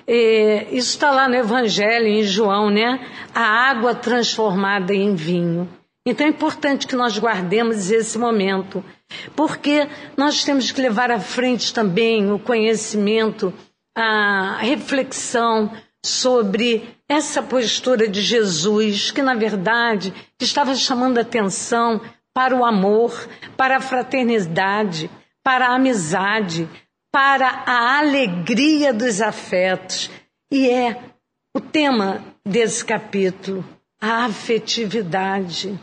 Isso 0.08 0.90
está 0.90 1.12
lá 1.12 1.28
no 1.28 1.36
Evangelho, 1.36 2.08
em 2.08 2.24
João, 2.24 2.70
né? 2.70 3.00
A 3.34 3.70
água 3.70 3.96
transformada 3.96 4.94
em 4.94 5.16
vinho. 5.16 5.70
Então 6.06 6.26
é 6.26 6.30
importante 6.30 6.86
que 6.86 6.98
nós 6.98 7.18
guardemos 7.18 7.90
esse 7.90 8.18
momento, 8.18 8.84
porque 9.38 9.88
nós 10.18 10.44
temos 10.44 10.70
que 10.70 10.82
levar 10.82 11.10
à 11.10 11.20
frente 11.20 11.74
também 11.74 12.30
o 12.30 12.38
conhecimento, 12.38 13.54
a 13.96 14.58
reflexão 14.60 15.72
sobre 16.06 16.84
essa 17.08 17.42
postura 17.42 18.06
de 18.06 18.22
Jesus, 18.22 19.12
que 19.12 19.22
na 19.22 19.34
verdade 19.34 20.14
estava 20.42 20.76
chamando 20.76 21.20
atenção 21.20 22.02
para 22.34 22.54
o 22.54 22.66
amor, 22.66 23.30
para 23.56 23.78
a 23.78 23.82
fraternidade, 23.82 25.10
para 25.42 25.68
a 25.68 25.76
amizade, 25.76 26.68
para 27.14 27.64
a 27.68 28.00
alegria 28.00 28.92
dos 28.92 29.22
afetos. 29.22 30.10
E 30.52 30.68
é 30.68 31.00
o 31.56 31.62
tema 31.62 32.24
desse 32.44 32.84
capítulo, 32.84 33.64
a 34.02 34.26
afetividade. 34.26 35.80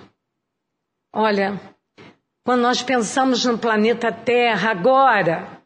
Olha, 1.14 1.60
quando 2.44 2.62
nós 2.62 2.82
pensamos 2.82 3.44
no 3.44 3.56
planeta 3.56 4.10
Terra 4.10 4.72
agora, 4.72 5.62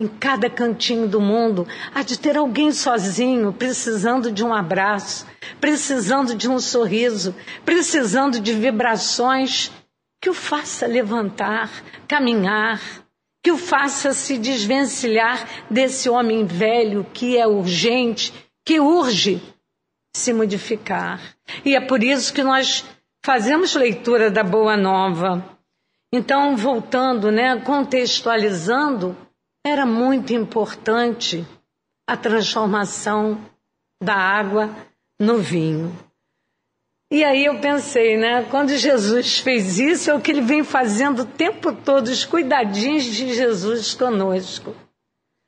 em 0.00 0.06
cada 0.06 0.48
cantinho 0.48 1.08
do 1.08 1.20
mundo, 1.20 1.66
há 1.92 2.02
de 2.02 2.16
ter 2.16 2.36
alguém 2.36 2.70
sozinho, 2.70 3.52
precisando 3.52 4.30
de 4.30 4.44
um 4.44 4.54
abraço, 4.54 5.26
precisando 5.60 6.32
de 6.32 6.48
um 6.48 6.60
sorriso, 6.60 7.34
precisando 7.64 8.38
de 8.38 8.52
vibrações 8.52 9.72
que 10.20 10.30
o 10.30 10.34
faça 10.34 10.86
levantar, 10.86 11.68
caminhar, 12.06 13.01
que 13.42 13.50
o 13.50 13.58
faça 13.58 14.12
se 14.12 14.38
desvencilhar 14.38 15.66
desse 15.68 16.08
homem 16.08 16.46
velho 16.46 17.04
que 17.12 17.36
é 17.36 17.46
urgente, 17.46 18.32
que 18.64 18.78
urge 18.78 19.42
se 20.14 20.32
modificar. 20.32 21.20
E 21.64 21.74
é 21.74 21.80
por 21.80 22.04
isso 22.04 22.32
que 22.32 22.42
nós 22.42 22.84
fazemos 23.24 23.74
leitura 23.74 24.30
da 24.30 24.44
Boa 24.44 24.76
Nova. 24.76 25.44
Então, 26.12 26.56
voltando, 26.56 27.32
né, 27.32 27.58
contextualizando, 27.60 29.16
era 29.64 29.86
muito 29.86 30.32
importante 30.32 31.44
a 32.06 32.16
transformação 32.16 33.40
da 34.02 34.14
água 34.14 34.70
no 35.18 35.38
vinho. 35.38 35.96
E 37.12 37.22
aí 37.22 37.44
eu 37.44 37.60
pensei, 37.60 38.16
né? 38.16 38.46
Quando 38.50 38.74
Jesus 38.74 39.38
fez 39.38 39.78
isso, 39.78 40.10
é 40.10 40.14
o 40.14 40.20
que 40.22 40.30
ele 40.30 40.40
vem 40.40 40.64
fazendo 40.64 41.20
o 41.20 41.26
tempo 41.26 41.70
todo, 41.70 42.08
os 42.08 42.24
cuidadinhos 42.24 43.04
de 43.04 43.34
Jesus 43.34 43.92
conosco. 43.92 44.74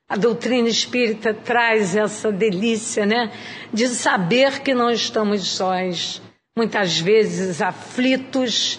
A 0.07 0.14
doutrina 0.14 0.68
espírita 0.68 1.33
traz 1.33 1.96
essa 1.96 2.31
delícia, 2.31 3.07
né? 3.07 3.33
De 3.72 3.88
saber 3.88 4.61
que 4.61 4.74
não 4.74 4.90
estamos 4.90 5.48
sós. 5.48 6.20
Muitas 6.55 7.00
vezes 7.00 7.62
aflitos, 7.62 8.79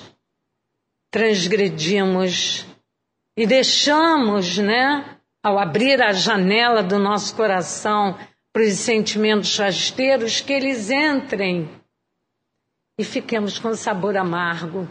transgredimos 1.09 2.67
e 3.35 3.47
deixamos, 3.47 4.59
né? 4.59 5.15
ao 5.43 5.57
abrir 5.57 6.01
a 6.03 6.11
janela 6.11 6.83
do 6.83 6.99
nosso 6.99 7.35
coração 7.35 8.15
para 8.53 8.61
os 8.61 8.73
sentimentos 8.73 9.57
rasteiros, 9.57 10.39
que 10.39 10.53
eles 10.53 10.91
entrem 10.91 11.67
e 12.97 13.03
fiquemos 13.03 13.59
com 13.59 13.75
sabor 13.75 14.15
amargo 14.17 14.87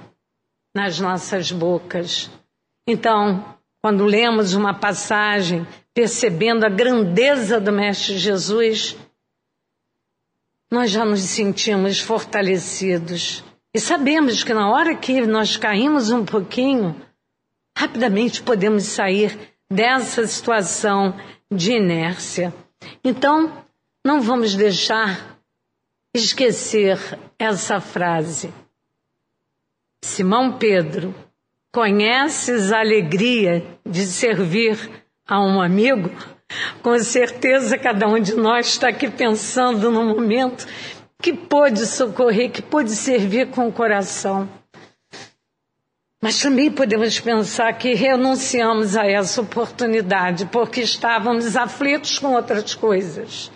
nas 0.75 0.99
nossas 0.99 1.51
bocas. 1.51 2.31
Então, 2.87 3.57
quando 3.81 4.05
lemos 4.05 4.55
uma 4.55 4.75
passagem, 4.75 5.67
percebendo 5.93 6.64
a 6.64 6.69
grandeza 6.69 7.61
do 7.61 7.73
Mestre 7.73 8.19
Jesus, 8.19 8.97
nós 10.71 10.90
já 10.90 11.05
nos 11.05 11.21
sentimos 11.21 12.01
fortalecidos. 12.01 13.45
E 13.73 13.81
sabemos 13.81 14.43
que 14.43 14.53
na 14.53 14.71
hora 14.71 14.95
que 14.97 15.27
nós 15.27 15.57
caímos 15.57 16.11
um 16.11 16.25
pouquinho, 16.25 17.01
rapidamente 17.77 18.43
podemos 18.43 18.85
sair 18.85 19.38
dessa 19.71 20.27
situação 20.27 21.14
de 21.51 21.73
inércia. 21.73 22.55
Então, 23.03 23.64
não 24.05 24.21
vamos 24.21 24.55
deixar 24.55 25.34
esquecer 26.14 27.18
essa 27.38 27.81
frase. 27.81 28.53
Simão 30.05 30.57
Pedro, 30.59 31.12
conheces 31.72 32.70
a 32.70 32.79
alegria 32.79 33.64
de 33.85 34.07
servir 34.07 34.79
a 35.27 35.40
um 35.40 35.61
amigo? 35.61 36.11
Com 36.83 36.96
certeza, 37.00 37.77
cada 37.77 38.07
um 38.07 38.20
de 38.20 38.35
nós 38.35 38.68
está 38.68 38.88
aqui 38.88 39.11
pensando 39.11 39.90
no 39.90 40.05
momento 40.05 40.66
que 41.20 41.33
pôde 41.33 41.85
socorrer, 41.87 42.50
que 42.50 42.62
pôde 42.62 42.90
servir 42.94 43.48
com 43.48 43.66
o 43.66 43.72
coração. 43.72 44.48
Mas 46.22 46.40
também 46.40 46.70
podemos 46.70 47.18
pensar 47.18 47.72
que 47.77 47.94
renunciamos 47.94 48.96
a 48.96 49.07
essa 49.07 49.40
oportunidade 49.40 50.46
porque 50.46 50.81
estávamos 50.81 51.57
aflitos 51.57 52.18
com 52.18 52.35
outras 52.35 52.74
coisas. 52.74 53.50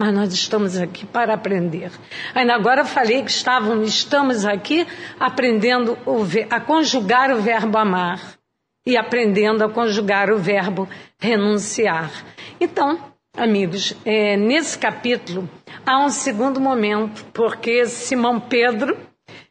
Mas 0.00 0.14
nós 0.14 0.32
estamos 0.32 0.76
aqui 0.76 1.04
para 1.04 1.34
aprender. 1.34 1.90
Ainda 2.34 2.54
agora 2.54 2.84
falei 2.84 3.22
que 3.22 3.30
estávamos, 3.30 3.88
estamos 3.88 4.44
aqui 4.44 4.86
aprendendo 5.18 5.98
a 6.50 6.60
conjugar 6.60 7.32
o 7.32 7.42
verbo 7.42 7.76
amar 7.76 8.38
e 8.86 8.96
aprendendo 8.96 9.64
a 9.64 9.68
conjugar 9.68 10.30
o 10.30 10.38
verbo 10.38 10.88
renunciar. 11.20 12.12
Então, 12.60 13.12
amigos, 13.36 13.92
é, 14.04 14.36
nesse 14.36 14.78
capítulo 14.78 15.50
há 15.84 15.98
um 15.98 16.10
segundo 16.10 16.60
momento, 16.60 17.24
porque 17.32 17.84
Simão 17.86 18.38
Pedro 18.38 18.96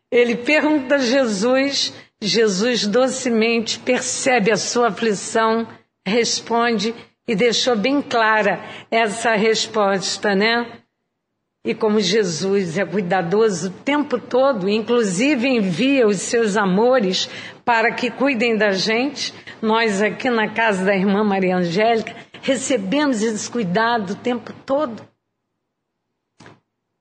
ele 0.10 0.38
pergunta 0.38 0.96
a 0.96 1.00
Jesus 1.00 1.94
Jesus 2.22 2.88
docemente 2.88 3.78
percebe 3.80 4.52
a 4.52 4.58
sua 4.58 4.88
aflição, 4.88 5.68
responde 6.06 6.96
e 7.28 7.36
deixou 7.36 7.76
bem 7.76 8.02
clara 8.02 8.64
essa 8.90 9.36
resposta, 9.36 10.34
né? 10.34 10.82
E 11.66 11.76
como 11.76 12.00
Jesus 12.00 12.78
é 12.78 12.86
cuidadoso 12.86 13.68
o 13.68 13.74
tempo 13.74 14.18
todo, 14.18 14.70
inclusive 14.70 15.48
envia 15.48 16.08
os 16.08 16.22
seus 16.22 16.56
amores 16.56 17.30
para 17.66 17.94
que 17.94 18.10
cuidem 18.10 18.56
da 18.56 18.72
gente, 18.72 19.34
nós 19.62 20.02
aqui 20.02 20.30
na 20.30 20.48
casa 20.54 20.86
da 20.86 20.96
irmã 20.96 21.24
Maria 21.26 21.58
Angélica 21.58 22.16
recebemos 22.42 23.22
esse 23.22 23.50
cuidado 23.50 24.12
o 24.12 24.16
tempo 24.16 24.54
todo. 24.66 25.06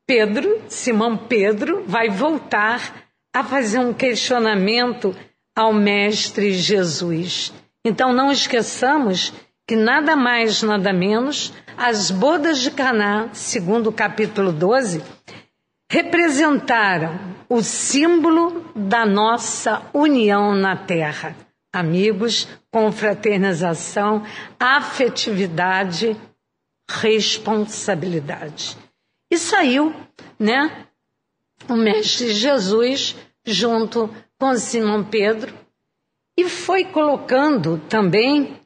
Pedro, 0.05 0.63
Simão 0.69 1.17
Pedro, 1.17 1.85
vai 1.87 2.09
voltar 2.09 3.07
a 3.33 3.45
fazer 3.45 3.79
um 3.79 3.93
questionamento 3.93 5.15
ao 5.55 5.73
Mestre 5.73 6.53
Jesus. 6.53 7.53
Então 7.85 8.13
não 8.13 8.33
esqueçamos 8.33 9.33
que 9.67 9.75
nada 9.75 10.15
mais, 10.15 10.63
nada 10.63 10.93
menos, 10.93 11.53
as 11.77 12.11
bodas 12.11 12.61
de 12.61 12.71
Caná, 12.71 13.29
segundo 13.33 13.89
o 13.89 13.93
capítulo 13.93 14.53
12, 14.53 15.03
representaram 15.91 17.19
o 17.49 17.63
símbolo 17.63 18.71
da 18.75 19.05
nossa 19.05 19.83
união 19.93 20.55
na 20.55 20.77
terra. 20.77 21.37
Amigos, 21.73 22.49
confraternização, 22.71 24.25
afetividade, 24.59 26.17
responsabilidade. 26.89 28.77
E 29.31 29.37
saiu, 29.37 29.95
né? 30.39 30.87
O 31.69 31.75
mestre 31.75 32.33
Jesus 32.33 33.17
junto 33.45 34.09
com 34.39 34.55
Simão 34.57 35.05
Pedro 35.05 35.53
e 36.37 36.49
foi 36.49 36.85
colocando 36.85 37.79
também 37.89 38.61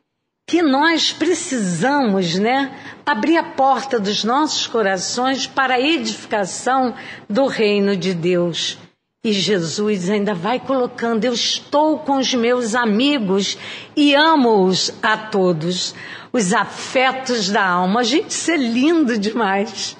que 0.51 0.63
nós 0.63 1.13
precisamos, 1.13 2.35
né, 2.35 2.77
abrir 3.07 3.37
a 3.37 3.53
porta 3.53 4.01
dos 4.01 4.25
nossos 4.25 4.67
corações 4.67 5.47
para 5.47 5.75
a 5.75 5.81
edificação 5.81 6.93
do 7.29 7.47
reino 7.47 7.97
de 7.97 8.13
Deus. 8.13 8.77
E 9.23 9.33
Jesus 9.33 10.11
ainda 10.11 10.35
vai 10.35 10.59
colocando: 10.59 11.25
Eu 11.25 11.35
estou 11.35 12.01
com 12.01 12.17
os 12.17 12.35
meus 12.35 12.75
amigos 12.75 13.57
e 13.95 14.13
amo-os 14.13 14.93
a 15.01 15.17
todos. 15.17 15.95
Os 16.33 16.53
afetos 16.53 17.49
da 17.49 17.65
alma. 17.65 18.03
Gente, 18.03 18.31
isso 18.31 18.51
é 18.51 18.57
lindo 18.57 19.17
demais. 19.17 19.97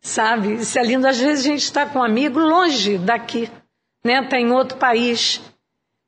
Sabe? 0.00 0.54
Isso 0.54 0.78
é 0.78 0.82
lindo. 0.82 1.06
Às 1.06 1.20
vezes 1.20 1.44
a 1.44 1.48
gente 1.50 1.62
está 1.62 1.84
com 1.84 1.98
um 1.98 2.02
amigo 2.02 2.38
longe 2.38 2.96
daqui, 2.96 3.50
né? 4.02 4.20
Está 4.22 4.40
em 4.40 4.50
outro 4.50 4.78
país. 4.78 5.42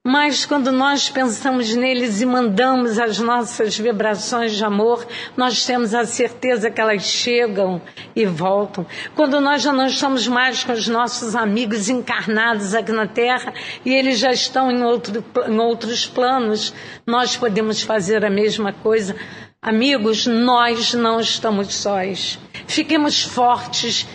Mas 0.08 0.46
quando 0.46 0.70
nós 0.70 1.08
pensamos 1.08 1.74
neles 1.74 2.20
e 2.20 2.26
mandamos 2.26 2.96
as 2.96 3.18
nossas 3.18 3.76
vibrações 3.76 4.52
de 4.52 4.64
amor, 4.64 5.04
nós 5.36 5.66
temos 5.66 5.92
a 5.94 6.06
certeza 6.06 6.70
que 6.70 6.80
elas 6.80 7.02
chegam 7.02 7.82
e 8.14 8.24
voltam. 8.24 8.86
Quando 9.16 9.40
nós 9.40 9.62
já 9.62 9.72
não 9.72 9.86
estamos 9.86 10.28
mais 10.28 10.62
com 10.62 10.70
os 10.70 10.86
nossos 10.86 11.34
amigos 11.34 11.88
encarnados 11.88 12.72
aqui 12.72 12.92
na 12.92 13.08
Terra 13.08 13.52
e 13.84 13.92
eles 13.92 14.20
já 14.20 14.30
estão 14.30 14.70
em, 14.70 14.80
outro, 14.84 15.24
em 15.48 15.58
outros 15.58 16.06
planos, 16.06 16.72
nós 17.04 17.36
podemos 17.36 17.82
fazer 17.82 18.24
a 18.24 18.30
mesma 18.30 18.72
coisa. 18.72 19.16
Amigos, 19.60 20.24
nós 20.24 20.94
não 20.94 21.18
estamos 21.18 21.74
sós. 21.74 22.38
Fiquemos 22.68 23.24
fortes 23.24 24.06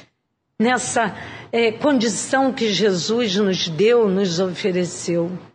nessa 0.58 1.14
é, 1.52 1.70
condição 1.70 2.54
que 2.54 2.72
Jesus 2.72 3.36
nos 3.36 3.68
deu, 3.68 4.08
nos 4.08 4.40
ofereceu. 4.40 5.51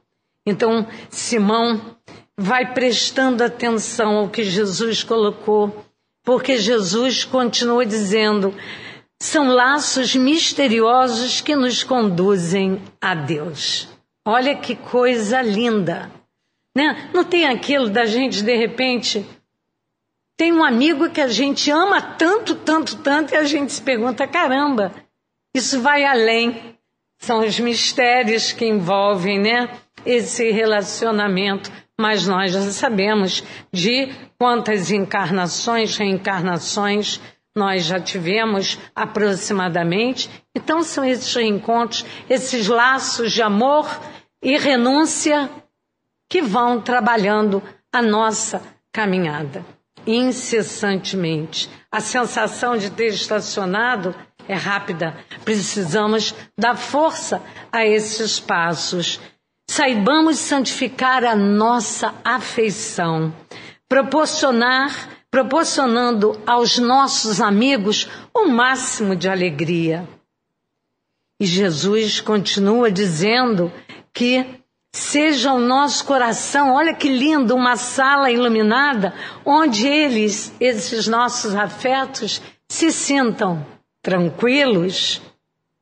Então, 0.47 0.87
Simão 1.11 1.97
vai 2.39 2.73
prestando 2.73 3.43
atenção 3.43 4.17
ao 4.19 4.29
que 4.29 4.45
Jesus 4.45 5.03
colocou, 5.03 5.85
porque 6.23 6.57
Jesus 6.57 7.25
continua 7.25 7.85
dizendo: 7.85 8.55
são 9.21 9.49
laços 9.49 10.15
misteriosos 10.15 11.41
que 11.41 11.57
nos 11.57 11.83
conduzem 11.83 12.81
a 13.01 13.15
Deus. 13.15 13.89
Olha 14.25 14.55
que 14.55 14.77
coisa 14.77 15.43
linda. 15.43 16.11
Né? 16.75 17.11
Não 17.13 17.25
tem 17.25 17.47
aquilo 17.47 17.89
da 17.89 18.05
gente, 18.05 18.43
de 18.43 18.55
repente, 18.55 19.27
tem 20.37 20.53
um 20.53 20.63
amigo 20.63 21.09
que 21.09 21.21
a 21.21 21.29
gente 21.29 21.71
ama 21.71 22.03
tanto, 22.03 22.55
tanto, 22.55 22.99
tanto, 22.99 23.33
e 23.33 23.37
a 23.37 23.45
gente 23.45 23.73
se 23.73 23.83
pergunta: 23.83 24.27
caramba, 24.29 24.93
isso 25.55 25.81
vai 25.81 26.05
além. 26.05 26.77
São 27.19 27.41
os 27.41 27.59
mistérios 27.59 28.53
que 28.53 28.67
envolvem, 28.67 29.41
né? 29.41 29.71
Esse 30.07 30.51
relacionamento, 30.51 31.71
mas 31.99 32.27
nós 32.27 32.53
já 32.53 32.63
sabemos 32.71 33.43
de 33.73 34.09
quantas 34.39 34.91
encarnações, 34.91 35.97
reencarnações 35.97 37.21
nós 37.55 37.85
já 37.85 37.99
tivemos 37.99 38.79
aproximadamente. 38.95 40.29
Então 40.55 40.83
são 40.83 41.05
esses 41.05 41.35
reencontros, 41.35 42.05
esses 42.29 42.69
laços 42.69 43.33
de 43.33 43.41
amor 43.43 43.89
e 44.43 44.59
renúncia 44.59 45.51
que 46.29 46.43
vão 46.43 46.81
trabalhando 46.81 47.63
a 47.93 48.03
nossa 48.03 48.63
caminhada 48.93 49.65
incessantemente. 50.07 51.69
A 51.91 52.01
sensação 52.01 52.77
de 52.77 52.91
ter 52.91 53.09
estacionado 53.09 54.15
é 54.49 54.55
rápida. 54.55 55.17
Precisamos 55.45 56.35
dar 56.57 56.77
força 56.77 57.43
a 57.73 57.85
esses 57.85 58.39
passos 58.39 59.21
saibamos 59.67 60.39
santificar 60.39 61.25
a 61.25 61.35
nossa 61.35 62.15
afeição, 62.25 63.35
proporcionar, 63.89 65.09
proporcionando 65.31 66.41
aos 66.47 66.79
nossos 66.79 67.41
amigos 67.41 68.09
o 68.33 68.47
máximo 68.47 69.17
de 69.17 69.29
alegria. 69.29 70.09
E 71.41 71.45
Jesus 71.45 72.21
continua 72.21 72.91
dizendo 72.91 73.71
que 74.15 74.47
seja 74.95 75.53
o 75.53 75.59
nosso 75.59 76.05
coração, 76.07 76.73
olha 76.73 76.95
que 76.95 77.09
lindo, 77.09 77.55
uma 77.55 77.77
sala 77.77 78.31
iluminada 78.31 79.13
onde 79.45 79.87
eles, 79.87 80.55
esses 80.59 81.07
nossos 81.07 81.55
afetos, 81.55 82.41
se 82.67 82.91
sintam 82.91 83.67
tranquilos 84.01 85.21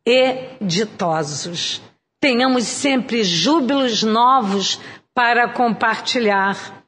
e 0.04 0.56
ditosos 0.60 1.80
tenhamos 2.24 2.64
sempre 2.64 3.22
júbilos 3.22 4.02
novos 4.02 4.80
para 5.12 5.46
compartilhar. 5.46 6.82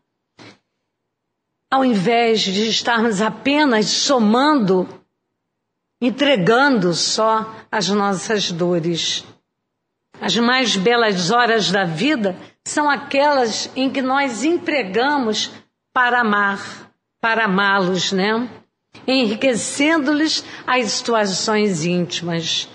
Ao 1.70 1.84
invés 1.84 2.40
de 2.40 2.70
estarmos 2.70 3.20
apenas 3.20 3.84
somando, 3.84 4.88
entregando 6.00 6.94
só 6.94 7.54
as 7.70 7.90
nossas 7.90 8.50
dores. 8.50 9.26
As 10.22 10.34
mais 10.38 10.74
belas 10.74 11.30
horas 11.30 11.70
da 11.70 11.84
vida 11.84 12.34
são 12.66 12.88
aquelas 12.88 13.70
em 13.76 13.90
que 13.90 14.00
nós 14.00 14.42
empregamos 14.42 15.50
para 15.92 16.22
amar, 16.22 16.90
para 17.20 17.44
amá-los, 17.44 18.10
né? 18.10 18.48
Enriquecendo-lhes 19.06 20.42
as 20.66 20.92
situações 20.92 21.84
íntimas. 21.84 22.70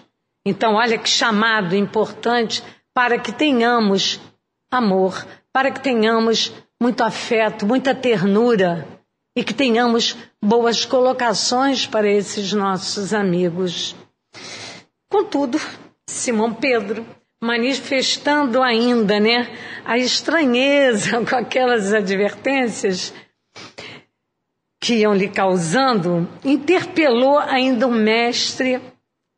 Então, 0.46 0.76
olha 0.76 0.98
que 0.98 1.10
chamado 1.10 1.76
importante 1.76 2.64
para 2.94 3.20
que 3.20 3.32
tenhamos 3.32 4.20
amor, 4.72 5.26
para 5.54 5.72
que 5.72 5.80
tenhamos 5.80 6.52
muito 6.82 7.04
afeto, 7.04 7.66
muita 7.66 7.94
ternura 7.94 8.88
e 9.38 9.44
que 9.44 9.54
tenhamos 9.54 10.18
boas 10.44 10.84
colocações 10.84 11.86
para 11.86 12.10
esses 12.10 12.54
nossos 12.54 13.14
amigos. 13.14 13.96
Contudo, 15.10 15.60
Simão 16.10 16.54
Pedro, 16.54 17.06
manifestando 17.42 18.62
ainda, 18.62 19.20
né, 19.20 19.48
a 19.86 19.98
estranheza 19.98 21.24
com 21.26 21.36
aquelas 21.36 21.94
advertências 21.94 23.14
que 24.82 24.96
iam 24.96 25.14
lhe 25.14 25.30
causando, 25.30 26.28
interpelou 26.44 27.38
ainda 27.38 27.88
o 27.88 27.92
mestre 27.92 28.82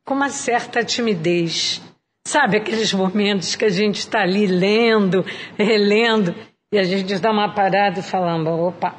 com 0.04 0.14
uma 0.14 0.28
certa 0.28 0.84
timidez. 0.84 1.80
Sabe 2.26 2.56
aqueles 2.56 2.92
momentos 2.92 3.54
que 3.54 3.64
a 3.64 3.70
gente 3.70 3.98
está 3.98 4.20
ali 4.22 4.46
lendo, 4.46 5.24
relendo, 5.58 6.34
e 6.72 6.78
a 6.78 6.82
gente 6.82 7.18
dá 7.18 7.30
uma 7.30 7.54
parada 7.54 8.02
falando, 8.02 8.48
opa, 8.48 8.94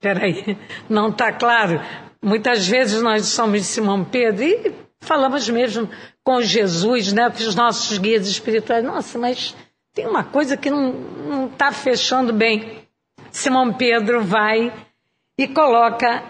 peraí, 0.00 0.56
não 0.88 1.08
está 1.08 1.32
claro. 1.32 1.80
Muitas 2.22 2.66
vezes 2.66 3.00
nós 3.02 3.26
somos 3.26 3.64
Simão 3.66 4.04
Pedro 4.04 4.42
e 4.42 4.74
falamos 5.00 5.48
mesmo 5.48 5.88
com 6.24 6.42
Jesus, 6.42 7.12
né, 7.12 7.30
com 7.30 7.38
os 7.38 7.54
nossos 7.54 7.96
guias 7.98 8.26
espirituais. 8.26 8.84
Nossa, 8.84 9.18
mas 9.18 9.54
tem 9.94 10.06
uma 10.06 10.24
coisa 10.24 10.56
que 10.56 10.70
não 10.70 11.46
está 11.46 11.72
fechando 11.72 12.32
bem. 12.32 12.82
Simão 13.30 13.72
Pedro 13.72 14.22
vai 14.22 14.72
e 15.38 15.46
coloca 15.46 16.22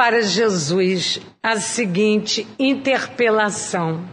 para 0.00 0.22
Jesus 0.22 1.20
a 1.42 1.60
seguinte 1.60 2.48
interpelação: 2.58 4.08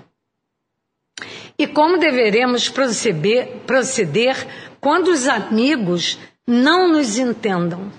E 1.57 1.65
como 1.65 1.97
deveremos 1.97 2.67
proceder, 2.67 3.61
proceder 3.65 4.35
quando 4.81 5.07
os 5.07 5.29
amigos 5.29 6.19
não 6.45 6.89
nos 6.89 7.17
entendam? 7.17 7.89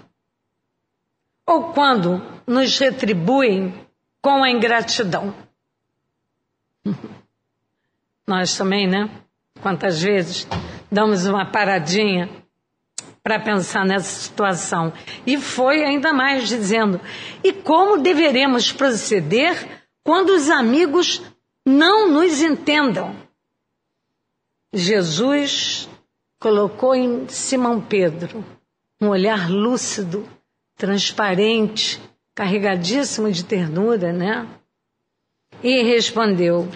Ou 1.46 1.72
quando 1.72 2.22
nos 2.46 2.78
retribuem 2.78 3.72
com 4.20 4.44
a 4.44 4.50
ingratidão? 4.50 5.34
Nós 8.28 8.54
também, 8.54 8.86
né? 8.86 9.08
Quantas 9.62 10.02
vezes 10.02 10.46
damos 10.92 11.24
uma 11.24 11.50
paradinha 11.50 12.28
para 13.28 13.38
pensar 13.38 13.84
nessa 13.84 14.22
situação. 14.22 14.90
E 15.26 15.36
foi 15.36 15.84
ainda 15.84 16.14
mais 16.14 16.48
dizendo: 16.48 16.98
e 17.44 17.52
como 17.52 17.98
deveremos 17.98 18.72
proceder 18.72 19.82
quando 20.02 20.30
os 20.30 20.48
amigos 20.48 21.20
não 21.66 22.10
nos 22.10 22.40
entendam? 22.40 23.14
Jesus 24.72 25.90
colocou 26.40 26.94
em 26.94 27.28
Simão 27.28 27.82
Pedro 27.82 28.42
um 28.98 29.08
olhar 29.08 29.50
lúcido, 29.50 30.26
transparente, 30.74 32.00
carregadíssimo 32.34 33.30
de 33.30 33.44
ternura, 33.44 34.10
né? 34.10 34.48
E 35.62 35.82
respondeu: 35.82 36.66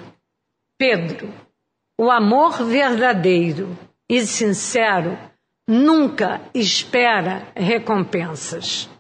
Pedro, 0.77 1.33
o 1.99 2.11
amor 2.11 2.63
verdadeiro 2.63 3.75
e 4.07 4.21
sincero 4.27 5.32
nunca 5.73 6.43
espera 6.53 7.49
recompensas. 7.57 8.91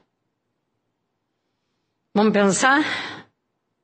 Vamos 2.14 2.32
pensar? 2.32 2.82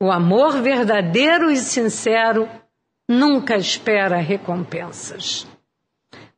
O 0.01 0.11
amor 0.11 0.63
verdadeiro 0.63 1.51
e 1.51 1.57
sincero 1.59 2.49
nunca 3.07 3.57
espera 3.57 4.17
recompensas. 4.17 5.47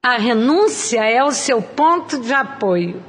A 0.03 0.17
renúncia 0.17 1.05
é 1.05 1.23
o 1.23 1.31
seu 1.31 1.63
ponto 1.63 2.21
de 2.21 2.33
apoio, 2.33 3.05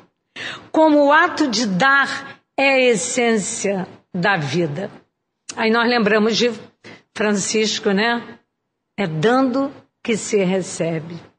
como 0.72 1.06
o 1.06 1.12
ato 1.12 1.48
de 1.48 1.66
dar 1.66 2.44
é 2.56 2.74
a 2.74 2.80
essência 2.92 3.88
da 4.14 4.38
vida. 4.38 4.92
Aí 5.56 5.72
nós 5.72 5.90
lembramos 5.90 6.38
de 6.38 6.52
Francisco, 7.16 7.90
né? 7.90 8.38
É 8.96 9.08
dando 9.08 9.74
que 10.04 10.16
se 10.16 10.44
recebe. 10.44 11.31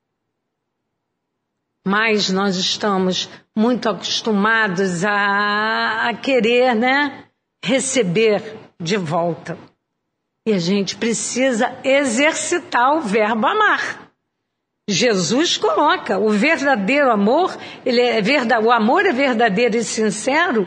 Mas 1.85 2.31
nós 2.31 2.57
estamos 2.57 3.29
muito 3.57 3.89
acostumados 3.89 5.05
a, 5.05 6.09
a 6.09 6.15
querer, 6.15 6.75
né, 6.75 7.25
receber 7.63 8.57
de 8.81 8.97
volta. 8.97 9.59
E 10.47 10.53
a 10.53 10.59
gente 10.59 10.97
precisa 10.97 11.73
exercitar 11.85 12.97
o 12.97 13.01
verbo 13.01 13.47
amar. 13.47 14.13
Jesus 14.89 15.57
coloca 15.57 16.19
o 16.19 16.31
verdadeiro 16.31 17.11
amor, 17.11 17.57
ele 17.87 18.01
é 18.01 18.21
verdade, 18.21 18.65
o 18.65 18.73
amor 18.73 19.07
é 19.07 19.13
verdadeiro 19.13 19.77
e 19.77 19.85
sincero, 19.85 20.67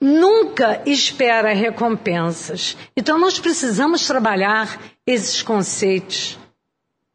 nunca 0.00 0.82
espera 0.86 1.52
recompensas. 1.52 2.76
Então 2.96 3.18
nós 3.18 3.38
precisamos 3.40 4.06
trabalhar 4.06 4.80
esses 5.04 5.42
conceitos. 5.42 6.38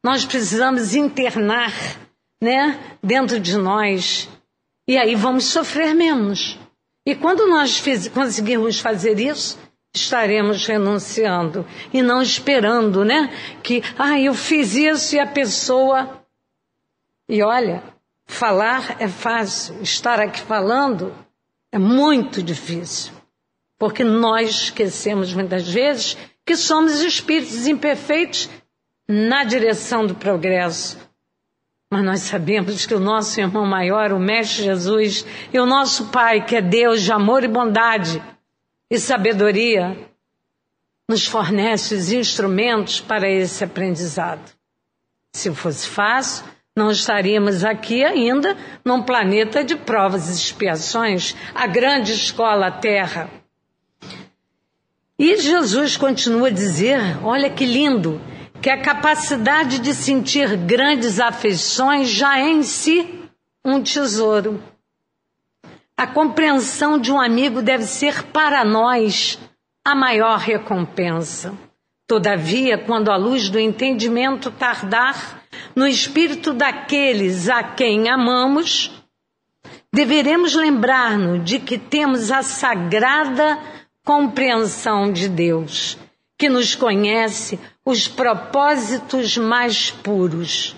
Nós 0.03 0.25
precisamos 0.25 0.93
internar, 0.93 1.73
né, 2.41 2.79
dentro 3.03 3.39
de 3.39 3.57
nós. 3.57 4.29
E 4.87 4.97
aí 4.97 5.15
vamos 5.15 5.45
sofrer 5.45 5.93
menos. 5.93 6.57
E 7.05 7.15
quando 7.15 7.47
nós 7.47 7.77
fiz, 7.77 8.07
conseguirmos 8.07 8.79
fazer 8.79 9.19
isso, 9.19 9.57
estaremos 9.93 10.65
renunciando 10.65 11.65
e 11.93 12.01
não 12.01 12.21
esperando, 12.21 13.03
né? 13.03 13.29
Que, 13.63 13.83
ah, 13.97 14.19
eu 14.19 14.33
fiz 14.33 14.75
isso 14.75 15.15
e 15.15 15.19
a 15.19 15.27
pessoa. 15.27 16.23
E 17.27 17.41
olha, 17.41 17.83
falar 18.25 18.97
é 18.99 19.07
fácil, 19.07 19.81
estar 19.81 20.19
aqui 20.19 20.41
falando 20.41 21.13
é 21.71 21.77
muito 21.77 22.41
difícil. 22.41 23.13
Porque 23.77 24.03
nós 24.03 24.49
esquecemos 24.49 25.33
muitas 25.33 25.67
vezes 25.69 26.17
que 26.45 26.55
somos 26.55 27.01
espíritos 27.01 27.67
imperfeitos 27.67 28.49
na 29.07 29.43
direção 29.43 30.05
do 30.05 30.15
progresso. 30.15 30.97
Mas 31.91 32.05
nós 32.05 32.19
sabemos 32.21 32.85
que 32.85 32.93
o 32.93 32.99
nosso 32.99 33.39
irmão 33.39 33.65
maior, 33.65 34.11
o 34.11 34.19
Mestre 34.19 34.63
Jesus, 34.63 35.25
e 35.51 35.59
o 35.59 35.65
nosso 35.65 36.09
Pai, 36.09 36.45
que 36.45 36.55
é 36.55 36.61
Deus 36.61 37.01
de 37.01 37.11
amor 37.11 37.43
e 37.43 37.47
bondade, 37.47 38.21
e 38.89 38.99
sabedoria 38.99 39.97
nos 41.07 41.25
fornece 41.25 41.95
os 41.95 42.11
instrumentos 42.11 42.99
para 42.99 43.27
esse 43.27 43.63
aprendizado. 43.63 44.51
Se 45.33 45.51
fosse 45.53 45.87
fácil, 45.87 46.45
não 46.75 46.91
estaríamos 46.91 47.63
aqui 47.63 48.03
ainda 48.03 48.55
num 48.85 49.01
planeta 49.01 49.63
de 49.63 49.75
provas 49.75 50.29
e 50.29 50.33
expiações, 50.33 51.35
a 51.55 51.65
grande 51.65 52.13
escola 52.13 52.71
Terra. 52.71 53.29
E 55.17 55.35
Jesus 55.37 55.97
continua 55.97 56.47
a 56.47 56.51
dizer: 56.51 56.99
olha 57.23 57.49
que 57.49 57.65
lindo, 57.65 58.21
que 58.61 58.69
a 58.69 58.81
capacidade 58.81 59.79
de 59.79 59.93
sentir 59.93 60.55
grandes 60.57 61.19
afeições 61.19 62.09
já 62.09 62.39
é 62.39 62.49
em 62.49 62.63
si 62.63 63.23
um 63.63 63.81
tesouro. 63.81 64.61
A 65.95 66.07
compreensão 66.07 66.97
de 66.97 67.11
um 67.11 67.19
amigo 67.19 67.61
deve 67.61 67.83
ser 67.83 68.23
para 68.23 68.63
nós 68.63 69.39
a 69.83 69.95
maior 69.95 70.39
recompensa. 70.39 71.53
Todavia, 72.07 72.77
quando 72.77 73.11
a 73.11 73.15
luz 73.15 73.49
do 73.49 73.59
entendimento 73.59 74.49
tardar 74.49 75.43
no 75.75 75.87
espírito 75.87 76.53
daqueles 76.53 77.47
a 77.49 77.63
quem 77.63 78.09
amamos, 78.09 78.91
deveremos 79.93 80.55
lembrar-nos 80.55 81.43
de 81.43 81.59
que 81.59 81.77
temos 81.77 82.31
a 82.31 82.41
sagrada 82.41 83.59
compreensão 84.03 85.11
de 85.11 85.29
Deus, 85.29 85.97
que 86.39 86.49
nos 86.49 86.73
conhece 86.73 87.59
os 87.85 88.07
propósitos 88.07 89.37
mais 89.37 89.91
puros. 89.91 90.75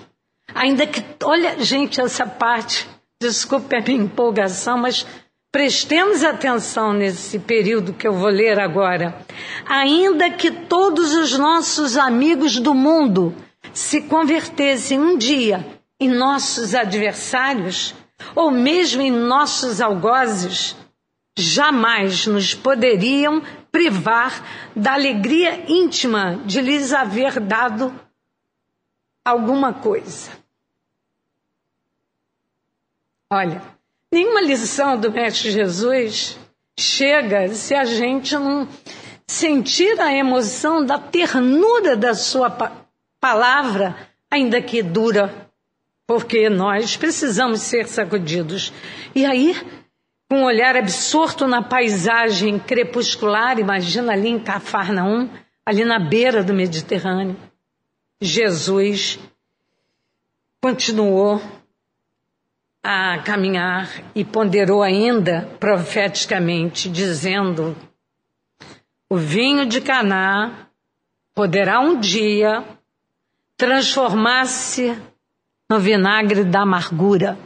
Ainda 0.54 0.86
que, 0.86 1.02
olha, 1.24 1.64
gente, 1.64 2.02
essa 2.02 2.26
parte 2.26 2.90
Desculpe 3.22 3.76
a 3.76 3.82
minha 3.82 4.02
empolgação, 4.02 4.80
mas 4.80 5.06
prestemos 5.52 6.24
atenção 6.24 6.92
nesse 6.92 7.38
período 7.38 7.94
que 7.94 8.08
eu 8.08 8.14
vou 8.14 8.30
ler 8.30 8.60
agora. 8.60 9.16
Ainda 9.70 10.32
que 10.32 10.50
todos 10.50 11.14
os 11.14 11.38
nossos 11.38 11.98
amigos 11.98 12.60
do 12.60 12.74
mundo 12.74 13.32
se 13.72 14.02
convertessem 14.02 15.00
um 15.00 15.16
dia 15.20 15.64
em 16.00 16.10
nossos 16.10 16.74
adversários, 16.74 17.94
ou 18.34 18.50
mesmo 18.50 19.04
em 19.04 19.12
nossos 19.12 19.80
algozes, 19.80 20.76
jamais 21.38 22.28
nos 22.28 22.54
poderiam 22.54 23.42
privar 23.72 24.46
da 24.76 24.94
alegria 24.94 25.72
íntima 25.72 26.42
de 26.46 26.62
lhes 26.62 26.94
haver 26.94 27.40
dado 27.40 27.94
alguma 29.24 29.74
coisa. 29.74 30.32
Olha, 33.32 33.62
nenhuma 34.12 34.42
lição 34.42 35.00
do 35.00 35.12
Mestre 35.12 35.52
Jesus 35.52 36.38
chega 36.78 37.54
se 37.54 37.74
a 37.74 37.86
gente 37.86 38.34
não 38.36 38.68
sentir 39.26 40.00
a 40.02 40.14
emoção 40.14 40.86
da 40.86 41.00
ternura 41.00 41.96
da 41.96 42.14
sua 42.14 42.50
pa 42.50 42.82
palavra, 43.22 43.96
ainda 44.32 44.60
que 44.60 44.82
dura, 44.82 45.48
porque 46.08 46.50
nós 46.50 46.98
precisamos 46.98 47.62
ser 47.62 47.88
sacudidos. 47.88 48.74
E 49.14 49.24
aí, 49.24 49.56
com 50.32 50.44
um 50.44 50.46
olhar 50.46 50.78
absorto 50.78 51.46
na 51.46 51.62
paisagem 51.62 52.58
crepuscular, 52.58 53.60
imagina 53.60 54.14
ali 54.14 54.30
em 54.30 54.40
Cafarnaum, 54.40 55.30
ali 55.66 55.84
na 55.84 56.00
beira 56.00 56.42
do 56.42 56.54
Mediterrâneo, 56.54 57.36
Jesus 58.22 59.20
continuou 60.62 61.42
a 62.82 63.20
caminhar 63.26 63.90
e 64.16 64.24
ponderou 64.24 64.82
ainda 64.82 65.50
profeticamente, 65.60 66.88
dizendo: 66.90 67.76
O 69.10 69.18
vinho 69.18 69.66
de 69.66 69.82
Caná 69.82 70.70
poderá 71.36 71.82
um 71.82 72.00
dia 72.00 72.64
transformar-se 73.58 74.98
no 75.70 75.78
vinagre 75.78 76.46
da 76.46 76.62
amargura. 76.62 77.38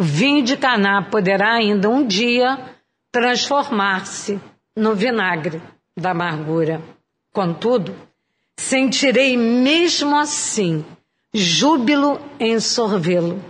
O 0.00 0.02
vinho 0.02 0.42
de 0.42 0.56
Caná 0.56 1.02
poderá 1.02 1.52
ainda 1.52 1.90
um 1.90 2.06
dia 2.06 2.58
transformar-se 3.12 4.40
no 4.74 4.94
vinagre 4.94 5.60
da 5.94 6.12
amargura. 6.12 6.80
Contudo, 7.34 7.94
sentirei 8.56 9.36
mesmo 9.36 10.16
assim 10.16 10.86
júbilo 11.34 12.18
em 12.38 12.58
sorvê-lo 12.58 13.44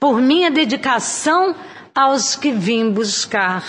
por 0.00 0.18
minha 0.18 0.50
dedicação 0.50 1.54
aos 1.94 2.36
que 2.36 2.52
vim 2.52 2.90
buscar 2.90 3.62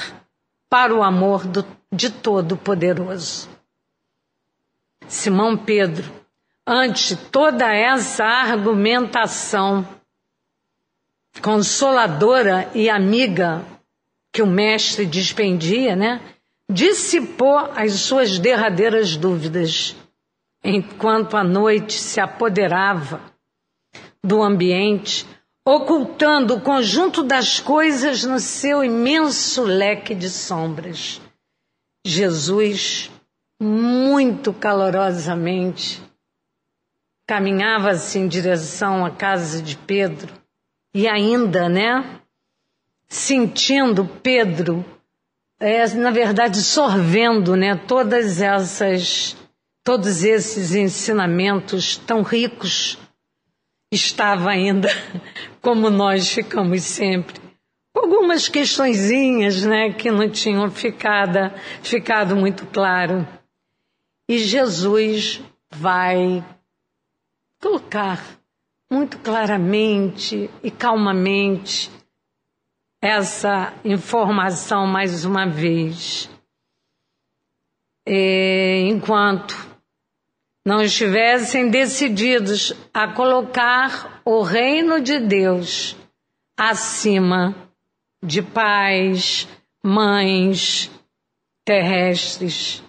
para 0.69 0.95
o 0.95 1.03
amor 1.03 1.45
do, 1.45 1.65
de 1.91 2.09
Todo-Poderoso. 2.09 3.49
Simão 5.09 5.57
Pedro, 5.57 6.09
ante 6.65 7.17
toda 7.17 7.65
essa 7.75 8.23
argumentação 8.23 9.85
consoladora 11.41 12.69
e 12.73 12.89
amiga 12.89 13.65
que 14.33 14.41
o 14.41 14.47
mestre 14.47 15.05
dispendia, 15.05 15.95
né? 15.95 16.21
Dissipou 16.71 17.57
as 17.75 17.93
suas 17.93 18.39
derradeiras 18.39 19.15
dúvidas, 19.15 19.95
enquanto 20.63 21.35
a 21.35 21.43
noite 21.43 21.93
se 21.93 22.19
apoderava 22.19 23.21
do 24.23 24.41
ambiente 24.41 25.27
ocultando 25.65 26.55
o 26.55 26.61
conjunto 26.61 27.23
das 27.23 27.59
coisas 27.59 28.23
no 28.23 28.39
seu 28.39 28.83
imenso 28.83 29.63
leque 29.63 30.13
de 30.13 30.29
sombras. 30.29 31.21
Jesus, 32.05 33.09
muito 33.61 34.53
calorosamente, 34.53 36.01
caminhava-se 37.25 38.19
em 38.19 38.27
direção 38.27 39.05
à 39.05 39.11
casa 39.11 39.61
de 39.61 39.77
Pedro 39.77 40.42
e 40.93 41.07
ainda, 41.07 41.67
né, 41.67 42.19
sentindo 43.07 44.05
Pedro, 44.05 44.85
é, 45.59 45.87
na 45.95 46.11
verdade, 46.11 46.61
sorvendo, 46.61 47.55
né, 47.55 47.75
todas 47.75 48.41
essas, 48.41 49.35
todos 49.83 50.23
esses 50.23 50.75
ensinamentos 50.75 51.97
tão 51.97 52.21
ricos 52.21 52.97
estava 53.91 54.49
ainda 54.51 54.89
como 55.61 55.89
nós 55.89 56.29
ficamos 56.29 56.83
sempre. 56.83 57.41
Algumas 57.95 58.49
questõezinhas, 58.49 59.63
né, 59.63 59.93
que 59.93 60.11
não 60.11 60.29
tinham 60.29 60.69
ficado, 60.69 61.53
ficado 61.81 62.35
muito 62.35 62.65
claro. 62.67 63.27
E 64.27 64.39
Jesus 64.39 65.41
vai 65.71 66.43
colocar 67.61 68.42
muito 68.93 69.17
claramente 69.17 70.51
e 70.61 70.69
calmamente 70.69 71.89
essa 73.01 73.73
informação 73.83 74.85
mais 74.85 75.25
uma 75.25 75.47
vez. 75.47 76.29
É, 78.07 78.81
enquanto 78.81 79.55
não 80.63 80.79
estivessem 80.79 81.71
decididos 81.71 82.71
a 82.93 83.11
colocar 83.11 84.21
o 84.23 84.43
reino 84.43 85.01
de 85.01 85.19
Deus 85.19 85.95
acima 86.55 87.55
de 88.23 88.43
pais, 88.43 89.47
mães 89.83 90.91
terrestres. 91.65 92.83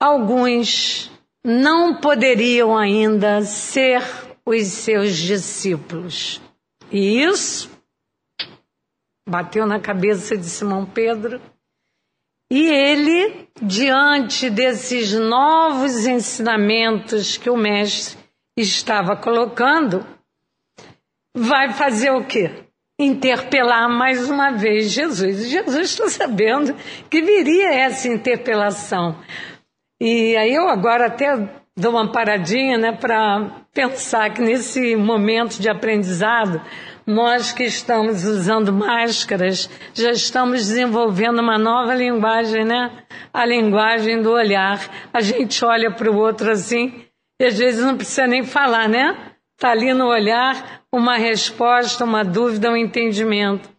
Alguns 0.00 1.12
não 1.44 2.00
poderiam 2.00 2.76
ainda 2.76 3.42
ser 3.42 4.21
os 4.46 4.66
seus 4.66 5.16
discípulos. 5.16 6.40
E 6.90 7.22
isso 7.22 7.70
bateu 9.28 9.66
na 9.66 9.80
cabeça 9.80 10.36
de 10.36 10.44
Simão 10.44 10.84
Pedro. 10.84 11.40
E 12.50 12.68
ele, 12.68 13.48
diante 13.62 14.50
desses 14.50 15.12
novos 15.14 16.06
ensinamentos 16.06 17.38
que 17.38 17.48
o 17.48 17.56
mestre 17.56 18.18
estava 18.56 19.16
colocando, 19.16 20.06
vai 21.34 21.72
fazer 21.72 22.10
o 22.10 22.24
quê? 22.24 22.66
Interpelar 23.00 23.88
mais 23.88 24.28
uma 24.28 24.50
vez 24.50 24.90
Jesus. 24.90 25.48
Jesus 25.48 25.90
está 25.90 26.08
sabendo 26.10 26.74
que 27.08 27.22
viria 27.22 27.72
essa 27.72 28.08
interpelação. 28.08 29.18
E 29.98 30.36
aí 30.36 30.54
eu 30.54 30.68
agora 30.68 31.06
até 31.06 31.34
dou 31.74 31.92
uma 31.92 32.12
paradinha 32.12 32.76
né, 32.76 32.92
para 32.92 33.61
pensar 33.72 34.34
que 34.34 34.42
nesse 34.42 34.94
momento 34.94 35.58
de 35.58 35.68
aprendizado, 35.68 36.60
nós 37.06 37.52
que 37.52 37.64
estamos 37.64 38.24
usando 38.24 38.72
máscaras, 38.72 39.68
já 39.94 40.10
estamos 40.10 40.66
desenvolvendo 40.66 41.40
uma 41.40 41.58
nova 41.58 41.94
linguagem, 41.94 42.64
né? 42.64 43.04
A 43.32 43.44
linguagem 43.44 44.22
do 44.22 44.30
olhar. 44.30 44.78
A 45.12 45.20
gente 45.20 45.64
olha 45.64 45.90
para 45.90 46.10
o 46.10 46.16
outro 46.16 46.50
assim, 46.50 47.04
e 47.40 47.46
às 47.46 47.58
vezes 47.58 47.84
não 47.84 47.96
precisa 47.96 48.26
nem 48.26 48.44
falar, 48.44 48.88
né? 48.88 49.32
Está 49.56 49.70
ali 49.70 49.92
no 49.94 50.06
olhar 50.06 50.82
uma 50.92 51.16
resposta, 51.16 52.04
uma 52.04 52.24
dúvida, 52.24 52.70
um 52.70 52.76
entendimento. 52.76 53.70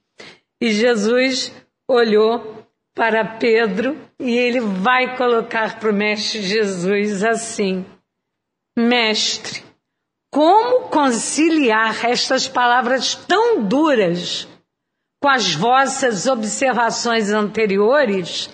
E 0.59 0.71
Jesus 0.71 1.53
olhou 1.87 2.65
para 2.95 3.23
Pedro 3.25 3.97
e 4.19 4.37
ele 4.37 4.59
vai 4.59 5.15
colocar 5.15 5.79
para 5.79 5.89
o 5.89 5.93
Mestre 5.93 6.41
Jesus 6.41 7.23
assim: 7.23 7.85
Mestre, 8.77 9.62
como 10.33 10.89
conciliar 10.89 12.03
estas 12.05 12.47
palavras 12.47 13.13
tão 13.13 13.63
duras 13.63 14.47
com 15.21 15.29
as 15.29 15.53
vossas 15.53 16.25
observações 16.25 17.29
anteriores 17.29 18.49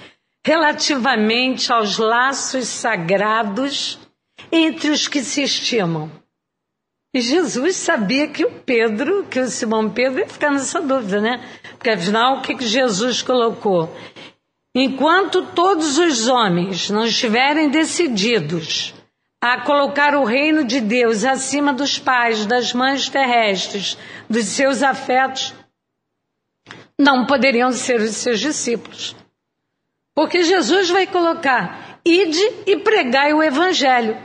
relativamente 0.46 1.72
aos 1.72 1.98
laços 1.98 2.68
sagrados 2.68 3.98
entre 4.52 4.90
os 4.90 5.08
que 5.08 5.24
se 5.24 5.42
estimam? 5.42 6.12
E 7.14 7.22
Jesus 7.22 7.78
sabia 7.78 8.28
que 8.28 8.44
o 8.44 8.52
Pedro, 8.52 9.24
que 9.24 9.40
o 9.40 9.48
Simão 9.48 9.90
Pedro 9.90 10.20
ia 10.20 10.28
ficar 10.28 10.52
nessa 10.52 10.82
dúvida, 10.82 11.22
né? 11.22 11.42
Porque 11.78 11.92
afinal, 11.92 12.40
o 12.40 12.42
que, 12.42 12.56
que 12.56 12.68
Jesus 12.68 13.22
colocou? 13.22 13.90
Enquanto 14.76 15.46
todos 15.54 15.98
os 15.98 16.28
homens 16.28 16.90
não 16.90 17.06
estiverem 17.06 17.70
decididos 17.70 18.99
a 19.42 19.62
colocar 19.62 20.16
o 20.16 20.26
reino 20.26 20.66
de 20.66 20.82
Deus 20.82 21.24
acima 21.24 21.74
dos 21.74 21.98
pais, 21.98 22.46
das 22.46 22.74
mães 22.74 23.08
terrestres, 23.08 23.98
dos 24.30 24.46
seus 24.46 24.84
afetos, 24.84 25.54
não 26.98 27.26
poderiam 27.26 27.72
ser 27.72 28.02
os 28.02 28.18
seus 28.18 28.40
discípulos. 28.40 29.16
Porque 30.14 30.44
Jesus 30.44 30.90
vai 30.90 31.08
colocar, 31.08 32.02
ide 32.04 32.42
e 32.66 32.78
pregai 32.78 33.34
o 33.34 33.42
evangelho. 33.42 34.18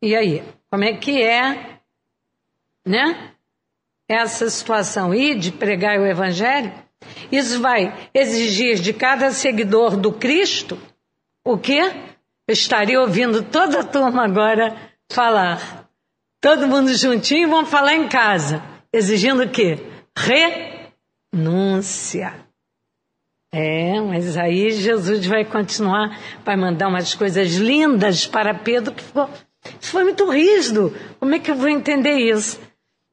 E 0.00 0.14
aí, 0.14 0.44
como 0.70 0.84
é 0.84 0.96
que 0.96 1.20
é, 1.20 1.80
né? 2.86 3.32
Essa 4.08 4.48
situação, 4.48 5.12
ide, 5.12 5.50
pregai 5.50 5.98
o 5.98 6.06
evangelho? 6.06 6.72
Isso 7.32 7.60
vai 7.60 8.08
exigir 8.14 8.76
de 8.76 8.92
cada 8.92 9.32
seguidor 9.32 9.96
do 9.96 10.12
Cristo 10.12 10.78
o 11.44 11.58
quê? 11.58 11.92
Eu 12.48 12.54
estaria 12.54 12.98
ouvindo 12.98 13.42
toda 13.42 13.80
a 13.80 13.84
turma 13.84 14.24
agora 14.24 14.74
falar. 15.12 15.86
Todo 16.40 16.66
mundo 16.66 16.94
juntinho 16.94 17.50
vão 17.50 17.66
falar 17.66 17.94
em 17.94 18.08
casa, 18.08 18.62
exigindo 18.90 19.42
o 19.42 19.50
quê? 19.50 19.78
Renúncia. 21.30 22.32
É, 23.52 24.00
mas 24.00 24.38
aí 24.38 24.70
Jesus 24.70 25.26
vai 25.26 25.44
continuar, 25.44 26.18
vai 26.42 26.56
mandar 26.56 26.88
umas 26.88 27.14
coisas 27.14 27.54
lindas 27.54 28.26
para 28.26 28.54
Pedro 28.54 28.94
que 28.94 29.02
ficou. 29.04 29.28
Isso 29.78 29.90
foi 29.90 30.04
muito 30.04 30.30
rígido. 30.30 30.96
Como 31.20 31.34
é 31.34 31.38
que 31.38 31.50
eu 31.50 31.54
vou 31.54 31.68
entender 31.68 32.14
isso? 32.14 32.58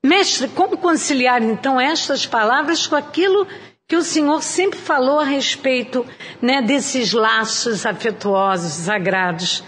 Mestre, 0.06 0.48
como 0.50 0.78
conciliar 0.78 1.42
então 1.44 1.82
estas 1.82 2.26
palavras 2.26 2.88
com 2.88 2.96
aquilo 2.96 3.46
que 3.88 3.96
o 3.96 4.02
Senhor 4.02 4.42
sempre 4.42 4.80
falou 4.80 5.20
a 5.20 5.24
respeito 5.24 6.06
né, 6.42 6.62
desses 6.62 7.14
laços 7.14 7.86
afetuosos, 7.86 8.72
sagrados. 8.74 9.64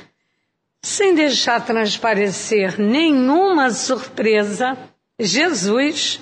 Sem 0.82 1.14
deixar 1.14 1.66
transparecer 1.66 2.80
nenhuma 2.80 3.70
surpresa, 3.72 4.78
Jesus 5.20 6.20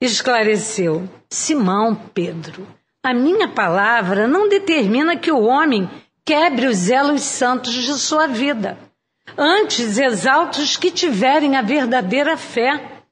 esclareceu: 0.00 1.08
Simão 1.28 1.94
Pedro, 1.94 2.66
a 3.02 3.12
minha 3.12 3.48
palavra 3.48 4.26
não 4.26 4.48
determina 4.48 5.16
que 5.16 5.30
o 5.30 5.42
homem 5.42 5.88
quebre 6.24 6.66
os 6.66 6.88
elos 6.88 7.20
santos 7.22 7.72
de 7.72 7.92
sua 7.94 8.26
vida. 8.26 8.78
Antes, 9.36 9.98
exalta 9.98 10.60
os 10.60 10.76
que 10.76 10.90
tiverem 10.90 11.56
a 11.56 11.62
verdadeira 11.62 12.36
fé, 12.36 13.02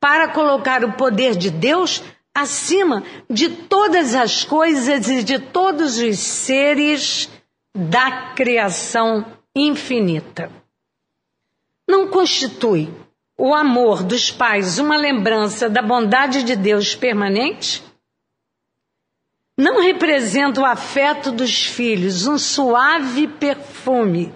para 0.00 0.28
colocar 0.28 0.84
o 0.84 0.92
poder 0.92 1.34
de 1.34 1.50
Deus 1.50 2.02
acima 2.34 3.02
de 3.28 3.48
todas 3.48 4.14
as 4.14 4.44
coisas 4.44 5.08
e 5.08 5.22
de 5.22 5.38
todos 5.38 5.98
os 5.98 6.18
seres 6.18 7.28
da 7.74 8.32
criação 8.34 9.24
infinita. 9.54 10.50
Não 11.86 12.08
constitui 12.08 12.92
o 13.36 13.54
amor 13.54 14.02
dos 14.02 14.30
pais 14.30 14.78
uma 14.78 14.96
lembrança 14.96 15.68
da 15.70 15.80
bondade 15.80 16.42
de 16.42 16.56
Deus 16.56 16.94
permanente? 16.94 17.82
Não 19.56 19.80
representa 19.80 20.60
o 20.60 20.64
afeto 20.64 21.32
dos 21.32 21.64
filhos 21.64 22.26
um 22.26 22.38
suave 22.38 23.26
perfume 23.26 24.32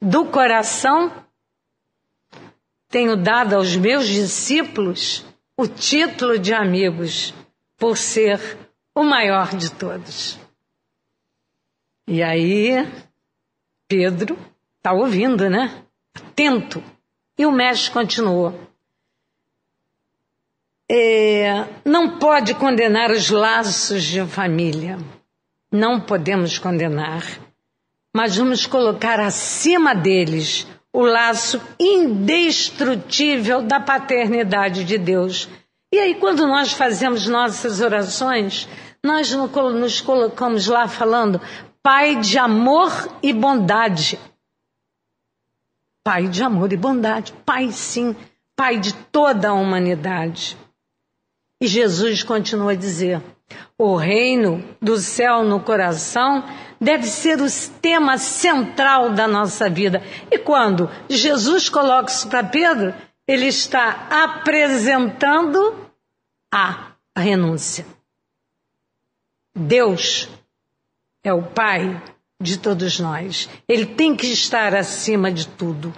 do 0.00 0.26
coração? 0.26 1.12
Tenho 2.88 3.16
dado 3.16 3.54
aos 3.54 3.76
meus 3.76 4.06
discípulos 4.06 5.24
o 5.60 5.68
título 5.68 6.38
de 6.38 6.54
amigos 6.54 7.34
por 7.76 7.98
ser 7.98 8.40
o 8.94 9.04
maior 9.04 9.54
de 9.54 9.70
todos. 9.70 10.38
E 12.08 12.22
aí, 12.22 12.88
Pedro 13.86 14.38
está 14.78 14.92
ouvindo, 14.92 15.50
né? 15.50 15.84
Atento. 16.14 16.82
E 17.36 17.44
o 17.44 17.52
mestre 17.52 17.90
continuou. 17.90 18.58
É, 20.90 21.68
não 21.84 22.18
pode 22.18 22.54
condenar 22.54 23.10
os 23.10 23.28
laços 23.28 24.02
de 24.02 24.24
família. 24.26 24.96
Não 25.70 26.00
podemos 26.00 26.58
condenar. 26.58 27.22
Mas 28.14 28.38
vamos 28.38 28.66
colocar 28.66 29.20
acima 29.20 29.94
deles 29.94 30.66
o 30.92 31.02
laço 31.02 31.60
indestrutível 31.78 33.62
da 33.62 33.80
paternidade 33.80 34.84
de 34.84 34.98
Deus. 34.98 35.48
E 35.92 35.98
aí, 35.98 36.14
quando 36.16 36.46
nós 36.46 36.72
fazemos 36.72 37.26
nossas 37.26 37.80
orações, 37.80 38.68
nós 39.02 39.32
nos 39.32 40.00
colocamos 40.00 40.66
lá 40.66 40.86
falando, 40.86 41.40
Pai 41.82 42.16
de 42.16 42.38
amor 42.38 42.90
e 43.22 43.32
bondade. 43.32 44.18
Pai 46.04 46.28
de 46.28 46.42
amor 46.42 46.72
e 46.72 46.76
bondade. 46.76 47.32
Pai, 47.44 47.72
sim, 47.72 48.14
Pai 48.54 48.78
de 48.78 48.92
toda 48.92 49.48
a 49.48 49.54
humanidade. 49.54 50.56
E 51.60 51.66
Jesus 51.66 52.22
continua 52.22 52.72
a 52.72 52.76
dizer: 52.76 53.22
o 53.78 53.96
reino 53.96 54.62
do 54.80 54.98
céu 54.98 55.42
no 55.42 55.60
coração 55.60 56.44
deve 56.80 57.06
ser 57.06 57.40
o 57.40 57.46
tema 57.80 58.16
central 58.16 59.10
da 59.10 59.28
nossa 59.28 59.68
vida. 59.68 60.02
E 60.30 60.38
quando 60.38 60.90
Jesus 61.08 61.68
coloca 61.68 62.10
isso 62.10 62.28
para 62.28 62.42
Pedro, 62.42 62.94
ele 63.28 63.46
está 63.46 64.08
apresentando 64.10 65.90
a 66.52 66.92
renúncia. 67.16 67.86
Deus 69.54 70.28
é 71.22 71.32
o 71.32 71.42
Pai 71.42 72.02
de 72.40 72.58
todos 72.58 72.98
nós. 72.98 73.48
Ele 73.68 73.84
tem 73.84 74.16
que 74.16 74.26
estar 74.26 74.74
acima 74.74 75.30
de 75.30 75.46
tudo. 75.46 75.92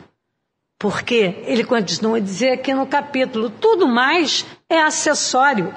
Porque 0.78 1.42
ele 1.46 1.62
continua 1.62 2.16
a 2.16 2.20
dizer 2.20 2.50
aqui 2.50 2.74
no 2.74 2.86
capítulo: 2.86 3.48
tudo 3.48 3.86
mais 3.86 4.44
é 4.68 4.82
acessório. 4.82 5.72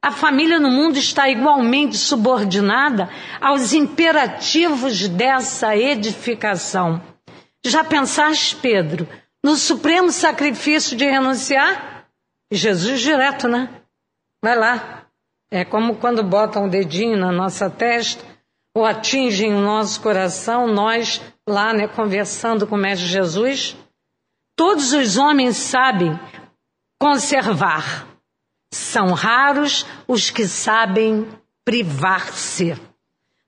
A 0.00 0.12
família 0.12 0.60
no 0.60 0.70
mundo 0.70 0.96
está 0.96 1.28
igualmente 1.28 1.96
subordinada 1.96 3.10
aos 3.40 3.72
imperativos 3.72 5.08
dessa 5.08 5.76
edificação. 5.76 7.02
Já 7.64 7.82
pensaste, 7.82 8.56
Pedro, 8.56 9.08
no 9.42 9.56
supremo 9.56 10.10
sacrifício 10.10 10.96
de 10.96 11.04
renunciar? 11.04 12.06
Jesus 12.50 13.00
direto, 13.00 13.48
né? 13.48 13.68
Vai 14.42 14.56
lá. 14.56 15.06
É 15.50 15.64
como 15.64 15.96
quando 15.96 16.22
botam 16.22 16.64
um 16.64 16.68
dedinho 16.68 17.16
na 17.16 17.32
nossa 17.32 17.68
testa 17.68 18.24
ou 18.74 18.84
atingem 18.84 19.54
o 19.54 19.60
nosso 19.60 20.00
coração, 20.00 20.68
nós 20.68 21.20
lá, 21.48 21.72
né, 21.72 21.88
conversando 21.88 22.66
com 22.66 22.76
o 22.76 22.78
Mestre 22.78 23.08
Jesus. 23.08 23.76
Todos 24.54 24.92
os 24.92 25.16
homens 25.16 25.56
sabem 25.56 26.18
conservar. 27.00 28.07
São 28.70 29.12
raros 29.12 29.86
os 30.06 30.30
que 30.30 30.46
sabem 30.46 31.26
privar-se. 31.64 32.76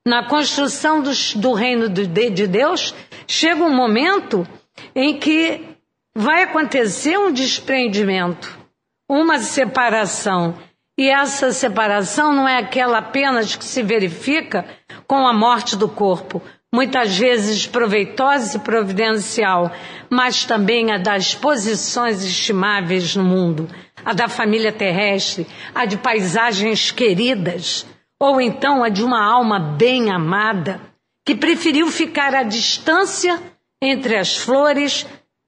Na 0.05 0.27
construção 0.27 1.01
do, 1.01 1.11
do 1.35 1.53
reino 1.53 1.87
de 1.87 2.47
Deus, 2.47 2.93
chega 3.27 3.63
um 3.63 3.75
momento 3.75 4.47
em 4.95 5.19
que 5.19 5.77
vai 6.15 6.43
acontecer 6.43 7.17
um 7.17 7.31
desprendimento, 7.31 8.59
uma 9.07 9.39
separação. 9.39 10.57
E 10.97 11.09
essa 11.09 11.51
separação 11.51 12.33
não 12.33 12.47
é 12.47 12.57
aquela 12.57 12.97
apenas 12.97 13.55
que 13.55 13.63
se 13.63 13.81
verifica 13.81 14.65
com 15.07 15.27
a 15.27 15.33
morte 15.33 15.75
do 15.75 15.87
corpo, 15.87 16.41
muitas 16.73 17.17
vezes 17.17 17.67
proveitosa 17.67 18.57
e 18.57 18.59
providencial, 18.59 19.71
mas 20.09 20.45
também 20.45 20.91
a 20.91 20.97
das 20.97 21.35
posições 21.35 22.23
estimáveis 22.23 23.15
no 23.15 23.23
mundo, 23.23 23.69
a 24.03 24.13
da 24.13 24.27
família 24.27 24.71
terrestre, 24.71 25.47
a 25.73 25.85
de 25.85 25.97
paisagens 25.97 26.91
queridas, 26.91 27.85
ou 28.19 28.39
então 28.39 28.83
a 28.83 28.89
de 28.89 29.03
uma 29.03 29.23
alma 29.23 29.59
bem 29.59 30.11
amada, 30.11 30.79
que 31.25 31.35
preferiu 31.35 31.87
ficar 31.87 32.33
à 32.33 32.43
distância 32.43 33.39
entre 33.81 34.15
as 34.15 34.37
flores 34.37 35.05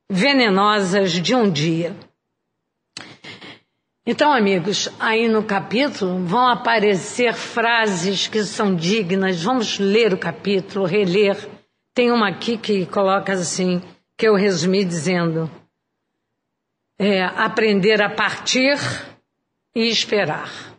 venenosas 0.10 1.12
de 1.12 1.36
um 1.36 1.50
dia. 1.50 1.96
Então, 4.06 4.34
amigos, 4.34 4.90
aí 5.00 5.30
no 5.30 5.44
capítulo 5.44 6.26
vão 6.26 6.48
aparecer 6.48 7.34
frases 7.34 8.28
que 8.28 8.44
são 8.44 8.76
dignas. 8.76 9.42
Vamos 9.42 9.80
ler 9.80 10.14
o 10.14 10.18
capítulo, 10.18 10.86
reler. 10.86 11.38
Tem 11.96 12.12
uma 12.12 12.28
aqui 12.28 12.58
que 12.58 12.86
coloca 12.86 13.32
assim, 13.32 13.82
que 14.18 14.28
eu 14.28 14.36
resumi 14.36 14.84
dizendo: 14.84 15.50
é, 17.00 17.24
aprender 17.24 18.02
a 18.02 18.10
partir 18.10 18.78
e 19.76 19.88
esperar. 19.88 20.74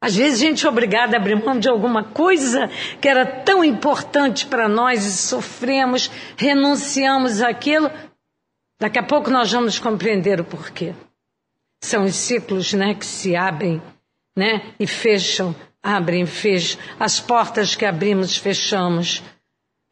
Às 0.00 0.14
vezes 0.14 0.40
a 0.40 0.46
gente 0.46 0.64
é 0.64 0.68
obrigada 0.68 1.16
a 1.16 1.20
abrir 1.20 1.34
mão 1.34 1.58
de 1.58 1.68
alguma 1.68 2.04
coisa 2.04 2.68
que 3.00 3.08
era 3.08 3.26
tão 3.26 3.64
importante 3.64 4.46
para 4.46 4.68
nós 4.68 5.04
e 5.04 5.12
sofremos, 5.12 6.08
renunciamos 6.36 7.42
àquilo. 7.42 7.90
Daqui 8.80 8.98
a 8.98 9.02
pouco 9.02 9.28
nós 9.28 9.50
vamos 9.50 9.78
compreender 9.78 10.40
o 10.40 10.44
porquê. 10.44 10.94
São 11.82 12.04
os 12.04 12.14
ciclos 12.14 12.72
né, 12.72 12.94
que 12.94 13.04
se 13.04 13.34
abrem 13.34 13.82
né, 14.36 14.72
e 14.78 14.86
fecham, 14.86 15.54
abrem, 15.82 16.26
fecham. 16.26 16.80
As 16.98 17.18
portas 17.18 17.74
que 17.74 17.84
abrimos, 17.84 18.36
fechamos. 18.36 19.22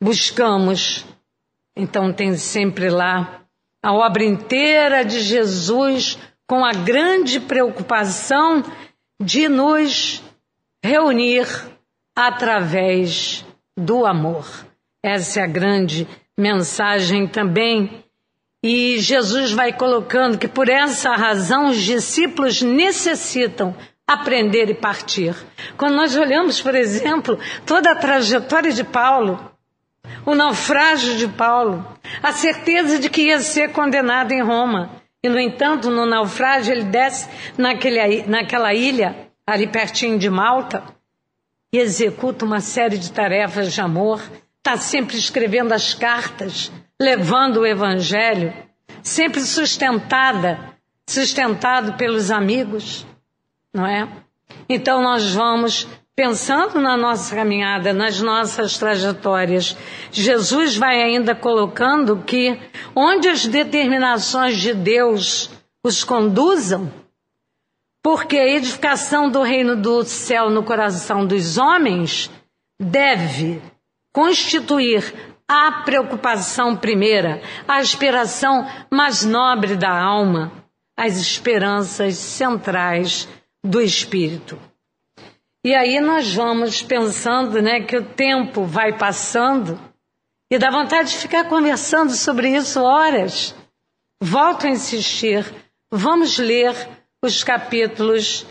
Buscamos. 0.00 1.04
Então 1.76 2.12
tem 2.12 2.36
sempre 2.36 2.90
lá 2.90 3.45
a 3.86 3.92
obra 3.92 4.24
inteira 4.24 5.04
de 5.04 5.20
Jesus 5.20 6.18
com 6.44 6.64
a 6.64 6.72
grande 6.72 7.38
preocupação 7.38 8.64
de 9.22 9.48
nos 9.48 10.20
reunir 10.82 11.46
através 12.12 13.46
do 13.78 14.04
amor. 14.04 14.44
Essa 15.00 15.38
é 15.38 15.44
a 15.44 15.46
grande 15.46 16.04
mensagem 16.36 17.28
também 17.28 18.02
e 18.60 18.98
Jesus 18.98 19.52
vai 19.52 19.72
colocando 19.72 20.36
que 20.36 20.48
por 20.48 20.68
essa 20.68 21.14
razão 21.14 21.68
os 21.68 21.76
discípulos 21.76 22.62
necessitam 22.62 23.72
aprender 24.04 24.68
e 24.68 24.74
partir. 24.74 25.32
Quando 25.76 25.94
nós 25.94 26.16
olhamos, 26.16 26.60
por 26.60 26.74
exemplo, 26.74 27.38
toda 27.64 27.92
a 27.92 27.96
trajetória 27.96 28.72
de 28.72 28.82
Paulo, 28.82 29.55
o 30.26 30.34
naufrágio 30.34 31.16
de 31.16 31.28
Paulo, 31.28 31.86
a 32.20 32.32
certeza 32.32 32.98
de 32.98 33.08
que 33.08 33.28
ia 33.28 33.38
ser 33.38 33.70
condenado 33.70 34.32
em 34.32 34.42
Roma. 34.42 34.90
E, 35.22 35.28
no 35.28 35.38
entanto, 35.38 35.88
no 35.88 36.04
naufrágio, 36.04 36.74
ele 36.74 36.84
desce 36.84 37.28
naquele, 37.56 38.24
naquela 38.26 38.74
ilha, 38.74 39.30
ali 39.46 39.68
pertinho 39.68 40.18
de 40.18 40.28
Malta, 40.28 40.82
e 41.72 41.78
executa 41.78 42.44
uma 42.44 42.60
série 42.60 42.98
de 42.98 43.12
tarefas 43.12 43.72
de 43.72 43.80
amor, 43.80 44.20
está 44.58 44.76
sempre 44.76 45.16
escrevendo 45.16 45.72
as 45.72 45.94
cartas 45.94 46.72
levando 47.00 47.58
o 47.58 47.66
evangelho, 47.66 48.52
sempre 49.02 49.40
sustentada, 49.40 50.76
sustentado 51.08 51.96
pelos 51.96 52.30
amigos, 52.30 53.06
não 53.72 53.86
é? 53.86 54.08
Então 54.68 55.02
nós 55.02 55.32
vamos 55.32 55.86
pensando 56.16 56.80
na 56.80 56.96
nossa 56.96 57.36
caminhada, 57.36 57.92
nas 57.92 58.20
nossas 58.22 58.78
trajetórias. 58.78 59.76
Jesus 60.10 60.76
vai 60.76 61.02
ainda 61.02 61.34
colocando 61.34 62.22
que 62.24 62.58
onde 62.94 63.28
as 63.28 63.46
determinações 63.46 64.56
de 64.56 64.72
Deus 64.72 65.50
os 65.84 66.02
conduzam, 66.02 66.90
porque 68.02 68.38
a 68.38 68.48
edificação 68.48 69.30
do 69.30 69.42
reino 69.42 69.76
do 69.76 70.02
céu 70.04 70.48
no 70.48 70.62
coração 70.62 71.26
dos 71.26 71.58
homens 71.58 72.30
deve 72.80 73.60
constituir 74.12 75.14
a 75.46 75.82
preocupação 75.84 76.74
primeira, 76.74 77.40
a 77.68 77.76
aspiração 77.76 78.66
mais 78.90 79.24
nobre 79.24 79.76
da 79.76 79.90
alma, 79.90 80.50
as 80.96 81.18
esperanças 81.18 82.16
centrais 82.16 83.28
do 83.66 83.80
espírito. 83.80 84.58
E 85.64 85.74
aí 85.74 86.00
nós 86.00 86.32
vamos 86.32 86.80
pensando, 86.80 87.60
né, 87.60 87.80
que 87.80 87.96
o 87.96 88.04
tempo 88.04 88.64
vai 88.64 88.96
passando 88.96 89.78
e 90.50 90.58
dá 90.58 90.70
vontade 90.70 91.10
de 91.10 91.16
ficar 91.16 91.44
conversando 91.48 92.12
sobre 92.12 92.50
isso 92.50 92.80
horas. 92.80 93.54
Volto 94.20 94.66
a 94.66 94.70
insistir, 94.70 95.44
vamos 95.90 96.38
ler 96.38 96.72
os 97.20 97.42
capítulos 97.42 98.46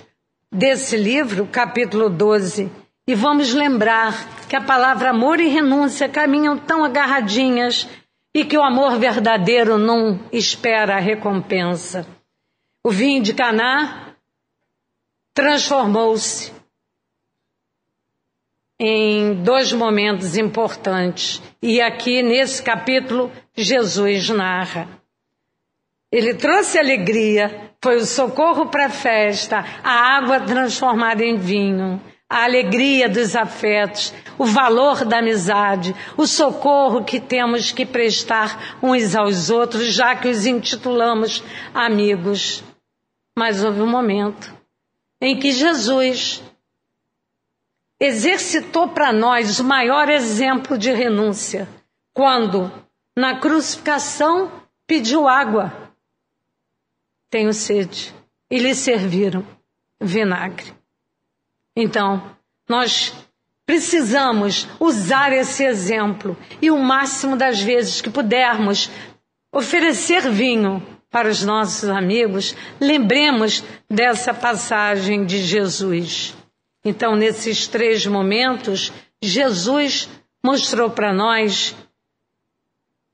desse 0.52 0.98
livro, 0.98 1.48
capítulo 1.48 2.10
12, 2.10 2.70
e 3.08 3.16
vamos 3.16 3.54
lembrar 3.54 4.48
que 4.50 4.56
a 4.56 4.62
palavra 4.62 5.12
amor 5.12 5.40
e 5.40 5.48
renúncia 5.48 6.10
caminham 6.10 6.58
tão 6.58 6.84
agarradinhas 6.84 7.88
e 8.34 8.44
que 8.44 8.58
o 8.58 8.64
amor 8.64 9.00
verdadeiro 9.00 9.78
não 9.78 10.20
espera 10.34 10.98
a 10.98 11.00
recompensa. 11.00 12.06
O 12.84 12.92
vinho 12.92 13.24
de 13.24 13.34
Caná 13.34 14.15
transformou-se 15.36 16.52
em 18.80 19.36
dois 19.44 19.72
momentos 19.72 20.38
importantes. 20.38 21.42
E 21.62 21.82
aqui 21.82 22.24
nesse 22.24 22.64
capítulo 22.64 23.32
Jesus 23.54 24.30
narra. 24.30 24.88
Ele 26.12 26.34
trouxe 26.34 26.80
alegria, 26.80 27.72
foi 27.84 27.98
o 27.98 28.06
socorro 28.06 28.68
para 28.68 28.86
a 28.86 28.90
festa, 28.90 29.64
a 29.84 30.18
água 30.18 30.40
transformada 30.40 31.24
em 31.24 31.38
vinho 31.38 32.02
a 32.28 32.44
alegria 32.44 33.08
dos 33.08 33.36
afetos, 33.36 34.12
o 34.38 34.46
valor 34.46 35.06
da 35.06 35.20
amizade, 35.20 35.96
o 36.18 36.26
socorro 36.26 37.04
que 37.04 37.20
temos 37.20 37.72
que 37.72 37.86
prestar 37.86 38.78
uns 38.82 39.16
aos 39.16 39.52
outros, 39.52 39.94
já 39.94 40.16
que 40.16 40.28
os 40.28 40.46
intitulamos 40.46 41.44
amigos. 41.74 42.64
Mas 43.38 43.64
houve 43.64 43.82
um 43.82 43.90
momento 43.90 44.52
em 45.26 45.40
que 45.40 45.52
Jesus 45.52 46.44
exercitou 48.00 48.90
para 48.90 49.12
nós 49.12 49.60
o 49.60 49.64
maior 49.64 50.08
exemplo 50.08 50.78
de 50.78 50.92
renúncia, 50.92 51.68
quando, 52.14 52.72
na 53.18 53.40
crucificação, 53.40 54.52
pediu 54.86 55.28
água. 55.28 55.92
Tenho 57.32 57.52
sede. 57.54 58.14
E 58.52 58.60
lhe 58.60 58.76
serviram 58.76 59.44
vinagre. 60.00 60.76
Então, 61.76 62.38
nós 62.70 63.12
precisamos 63.66 64.68
usar 64.80 65.34
esse 65.34 65.64
exemplo 65.64 66.38
e 66.62 66.70
o 66.70 66.78
máximo 66.78 67.36
das 67.36 67.60
vezes 67.60 68.00
que 68.00 68.12
pudermos 68.12 68.92
oferecer 69.52 70.30
vinho 70.30 70.95
para 71.16 71.30
os 71.30 71.46
nossos 71.46 71.88
amigos, 71.88 72.54
lembremos 72.78 73.64
dessa 73.90 74.34
passagem 74.34 75.26
de 75.26 75.38
Jesus. 75.38 76.36
Então, 76.84 77.16
nesses 77.16 77.68
três 77.68 78.06
momentos, 78.06 78.92
Jesus 79.24 80.10
mostrou 80.44 80.90
para 80.90 81.14
nós, 81.14 81.74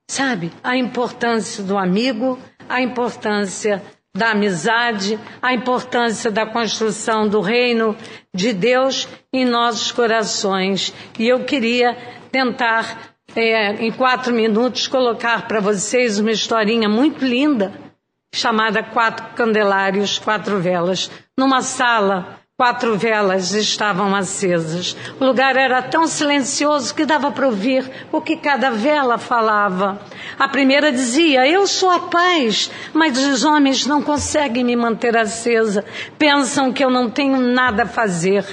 sabe, 0.10 0.52
a 0.64 0.76
importância 0.76 1.64
do 1.64 1.78
amigo, 1.78 2.40
a 2.68 2.82
importância 2.82 3.84
da 4.16 4.32
amizade, 4.32 5.20
a 5.40 5.54
importância 5.54 6.32
da 6.32 6.48
construção 6.48 7.30
do 7.30 7.40
reino 7.40 7.96
de 8.34 8.52
Deus 8.52 9.08
em 9.32 9.46
nossos 9.46 9.92
corações. 9.92 10.92
E 11.20 11.28
eu 11.28 11.46
queria 11.46 11.96
tentar 12.32 13.14
é, 13.36 13.74
em 13.76 13.92
quatro 13.92 14.34
minutos, 14.34 14.88
colocar 14.88 15.48
para 15.48 15.60
vocês 15.60 16.18
uma 16.18 16.32
historinha 16.32 16.90
muito 16.90 17.24
linda, 17.24 17.91
chamada 18.34 18.82
Quatro 18.82 19.26
Candelários, 19.36 20.18
Quatro 20.18 20.60
Velas. 20.60 21.12
Numa 21.38 21.62
sala, 21.62 22.40
quatro 22.62 22.96
velas 22.96 23.54
estavam 23.54 24.16
acesas. 24.16 24.96
O 25.20 25.26
lugar 25.26 25.58
era 25.58 25.82
tão 25.82 26.06
silencioso 26.06 26.94
que 26.94 27.06
dava 27.06 27.32
para 27.32 27.48
ouvir 27.48 27.90
o 28.12 28.22
que 28.22 28.38
cada 28.38 28.70
vela 28.70 29.18
falava. 29.18 30.00
A 30.38 30.48
primeira 30.48 30.92
dizia: 30.92 31.48
Eu 31.48 31.66
sou 31.66 31.90
a 31.90 32.00
paz, 32.02 32.70
mas 32.94 33.18
os 33.18 33.44
homens 33.44 33.86
não 33.88 34.02
conseguem 34.02 34.64
me 34.64 34.76
manter 34.76 35.18
acesa. 35.18 35.84
Pensam 36.20 36.72
que 36.72 36.86
eu 36.86 36.90
não 36.92 37.10
tenho 37.10 37.38
nada 37.38 37.84
a 37.84 37.88
fazer. 37.88 38.46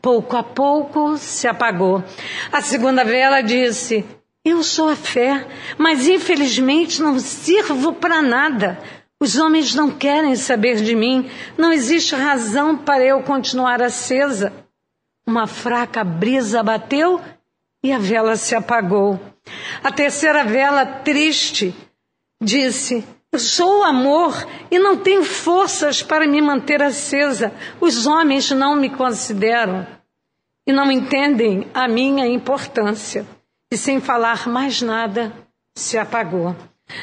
Pouco 0.00 0.36
a 0.36 0.44
pouco 0.44 1.16
se 1.16 1.48
apagou. 1.48 2.04
A 2.52 2.60
segunda 2.60 3.04
vela 3.04 3.42
disse: 3.42 4.04
eu 4.46 4.62
sou 4.62 4.88
a 4.88 4.94
fé, 4.94 5.44
mas 5.76 6.06
infelizmente 6.06 7.02
não 7.02 7.18
sirvo 7.18 7.92
para 7.92 8.22
nada. 8.22 8.78
Os 9.20 9.36
homens 9.36 9.74
não 9.74 9.90
querem 9.90 10.36
saber 10.36 10.76
de 10.76 10.94
mim. 10.94 11.30
Não 11.56 11.72
existe 11.72 12.14
razão 12.14 12.76
para 12.76 13.04
eu 13.04 13.22
continuar 13.22 13.80
acesa. 13.80 14.52
Uma 15.26 15.46
fraca 15.46 16.04
brisa 16.04 16.62
bateu 16.62 17.20
e 17.82 17.92
a 17.92 17.98
vela 17.98 18.36
se 18.36 18.54
apagou. 18.54 19.18
A 19.82 19.90
terceira 19.90 20.44
vela, 20.44 20.84
triste, 20.84 21.74
disse: 22.40 23.04
Eu 23.32 23.38
sou 23.38 23.80
o 23.80 23.84
amor 23.84 24.46
e 24.70 24.78
não 24.78 24.96
tenho 24.96 25.24
forças 25.24 26.02
para 26.02 26.26
me 26.26 26.40
manter 26.42 26.82
acesa. 26.82 27.52
Os 27.80 28.06
homens 28.06 28.50
não 28.50 28.76
me 28.76 28.90
consideram 28.90 29.86
e 30.66 30.72
não 30.72 30.90
entendem 30.90 31.68
a 31.72 31.88
minha 31.88 32.26
importância 32.26 33.26
e 33.70 33.76
sem 33.76 34.00
falar 34.00 34.48
mais 34.48 34.80
nada, 34.80 35.32
se 35.74 35.98
apagou. 35.98 36.54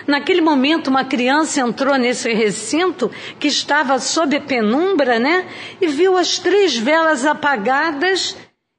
Naquele 0.08 0.42
momento, 0.42 0.88
uma 0.88 1.04
criança 1.04 1.62
entrou 1.62 1.98
nesse 1.98 2.32
recinto 2.34 3.12
que 3.40 3.48
estava 3.48 4.00
sob 4.00 4.40
penumbra, 4.42 5.20
né? 5.20 5.48
E 5.82 5.88
viu 5.88 6.18
as 6.18 6.40
três 6.40 6.78
velas 6.78 7.26
apagadas 7.26 8.36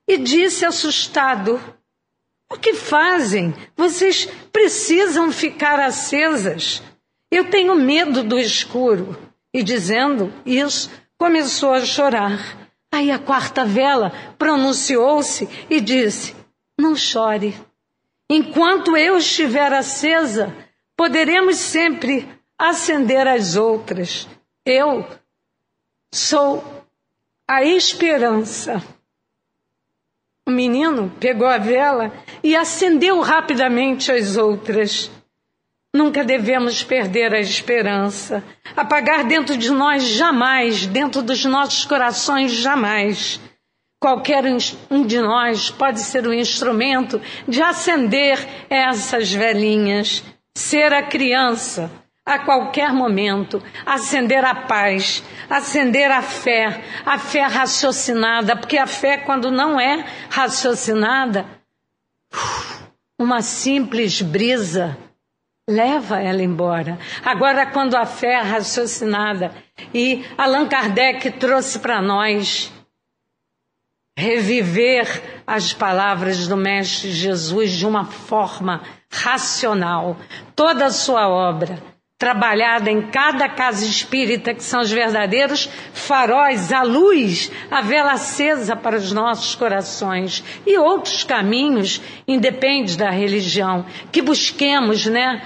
e 0.08 0.16
disse 0.18 0.64
assustado: 0.64 1.60
O 2.50 2.56
que 2.56 2.74
fazem? 2.74 3.54
Vocês 3.76 4.28
precisam 4.52 5.30
ficar 5.30 5.78
acesas. 5.78 6.82
Eu 7.30 7.50
tenho 7.50 7.74
medo 7.74 8.22
do 8.22 8.38
escuro. 8.38 9.18
E 9.52 9.62
dizendo 9.62 10.32
isso, 10.44 10.90
começou 11.16 11.74
a 11.74 11.84
chorar. 11.84 12.58
Aí 12.92 13.10
a 13.10 13.18
quarta 13.18 13.64
vela 13.64 14.12
pronunciou-se 14.38 15.48
e 15.68 15.80
disse: 15.80 16.34
Não 16.78 16.96
chore. 16.96 17.54
Enquanto 18.28 18.96
eu 18.96 19.18
estiver 19.18 19.72
acesa, 19.72 20.54
poderemos 20.96 21.56
sempre 21.56 22.28
acender 22.58 23.26
as 23.26 23.56
outras. 23.56 24.28
Eu 24.64 25.06
sou 26.12 26.64
a 27.46 27.64
esperança. 27.64 28.82
O 30.46 30.50
menino 30.50 31.10
pegou 31.18 31.46
a 31.46 31.58
vela 31.58 32.12
e 32.42 32.54
acendeu 32.54 33.20
rapidamente 33.20 34.12
as 34.12 34.36
outras. 34.36 35.10
Nunca 35.94 36.24
devemos 36.24 36.82
perder 36.82 37.32
a 37.32 37.40
esperança. 37.40 38.42
Apagar 38.76 39.24
dentro 39.24 39.56
de 39.56 39.70
nós 39.70 40.02
jamais, 40.02 40.86
dentro 40.86 41.22
dos 41.22 41.44
nossos 41.44 41.84
corações 41.84 42.52
jamais. 42.52 43.40
Qualquer 44.00 44.44
um 44.90 45.06
de 45.06 45.18
nós 45.20 45.70
pode 45.70 46.00
ser 46.00 46.26
um 46.26 46.32
instrumento 46.32 47.22
de 47.48 47.62
acender 47.62 48.38
essas 48.68 49.32
velhinhas, 49.32 50.22
ser 50.56 50.92
a 50.92 51.02
criança 51.02 51.90
a 52.24 52.38
qualquer 52.38 52.92
momento, 52.92 53.62
acender 53.84 54.44
a 54.44 54.54
paz, 54.54 55.22
acender 55.50 56.10
a 56.10 56.22
fé, 56.22 56.82
a 57.04 57.18
fé 57.18 57.42
raciocinada, 57.42 58.56
porque 58.56 58.78
a 58.78 58.86
fé, 58.86 59.18
quando 59.18 59.50
não 59.50 59.78
é 59.78 60.04
raciocinada, 60.30 61.44
uma 63.18 63.42
simples 63.42 64.22
brisa 64.22 64.96
leva 65.68 66.20
ela 66.20 66.42
embora. 66.42 66.98
Agora, 67.24 67.66
quando 67.66 67.94
a 67.94 68.06
fé 68.06 68.34
é 68.34 68.40
raciocinada, 68.40 69.52
e 69.92 70.24
Allan 70.36 70.66
Kardec 70.66 71.30
trouxe 71.32 71.78
para 71.78 72.00
nós 72.00 72.72
reviver 74.16 75.42
as 75.46 75.72
palavras 75.72 76.46
do 76.46 76.56
Mestre 76.56 77.10
Jesus 77.10 77.72
de 77.72 77.86
uma 77.86 78.04
forma 78.04 78.82
racional. 79.10 80.16
Toda 80.54 80.86
a 80.86 80.90
sua 80.90 81.28
obra, 81.28 81.82
trabalhada 82.16 82.90
em 82.90 83.10
cada 83.10 83.48
casa 83.48 83.84
espírita, 83.84 84.54
que 84.54 84.62
são 84.62 84.80
os 84.80 84.90
verdadeiros 84.90 85.68
faróis, 85.92 86.72
a 86.72 86.82
luz, 86.82 87.50
a 87.70 87.80
vela 87.82 88.12
acesa 88.12 88.76
para 88.76 88.96
os 88.96 89.10
nossos 89.12 89.54
corações 89.54 90.44
e 90.64 90.78
outros 90.78 91.24
caminhos, 91.24 92.00
independe 92.26 92.96
da 92.96 93.10
religião, 93.10 93.84
que 94.12 94.22
busquemos, 94.22 95.06
né, 95.06 95.42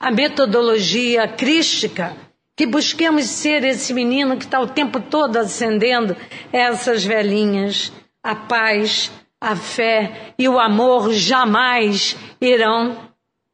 a 0.00 0.10
metodologia 0.10 1.26
crística, 1.26 2.16
que 2.56 2.66
busquemos 2.66 3.24
ser 3.24 3.64
esse 3.64 3.92
menino 3.92 4.36
que 4.36 4.44
está 4.44 4.60
o 4.60 4.68
tempo 4.68 5.00
todo 5.00 5.36
acendendo 5.36 6.16
essas 6.52 7.04
velhinhas 7.04 7.92
a 8.22 8.34
paz, 8.34 9.10
a 9.40 9.56
fé 9.56 10.34
e 10.38 10.48
o 10.48 10.58
amor 10.58 11.12
jamais 11.12 12.16
irão 12.40 12.96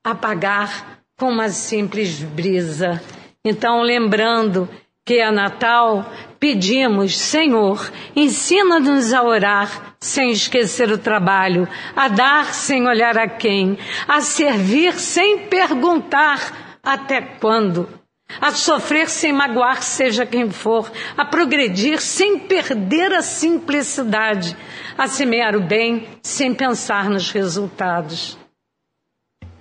apagar 0.05 1.01
com 1.19 1.31
uma 1.31 1.49
simples 1.49 2.23
brisa. 2.23 3.03
Então, 3.45 3.83
lembrando 3.83 4.69
que 5.05 5.21
é 5.21 5.31
Natal, 5.31 6.05
pedimos, 6.39 7.17
Senhor, 7.17 7.91
ensina-nos 8.15 9.15
a 9.15 9.23
orar 9.23 9.97
sem 9.99 10.31
esquecer 10.31 10.91
o 10.93 10.99
trabalho, 10.99 11.67
a 11.97 12.09
dar 12.09 12.53
sem 12.53 12.87
olhar 12.87 13.17
a 13.17 13.27
quem, 13.27 13.79
a 14.07 14.21
servir 14.21 14.93
sem 14.95 15.49
perguntar 15.49 16.79
até 16.83 17.23
quando 17.23 17.98
a 18.41 18.53
sofrer 18.53 19.09
sem 19.09 19.33
magoar 19.33 19.83
seja 19.83 20.25
quem 20.25 20.51
for, 20.51 20.91
a 21.17 21.25
progredir 21.25 22.01
sem 22.01 22.39
perder 22.39 23.13
a 23.13 23.23
simplicidade, 23.23 24.57
a 24.97 25.09
semear 25.09 25.57
o 25.57 25.61
bem 25.61 26.09
sem 26.23 26.55
pensar 26.55 27.09
nos 27.09 27.31
resultados, 27.31 28.39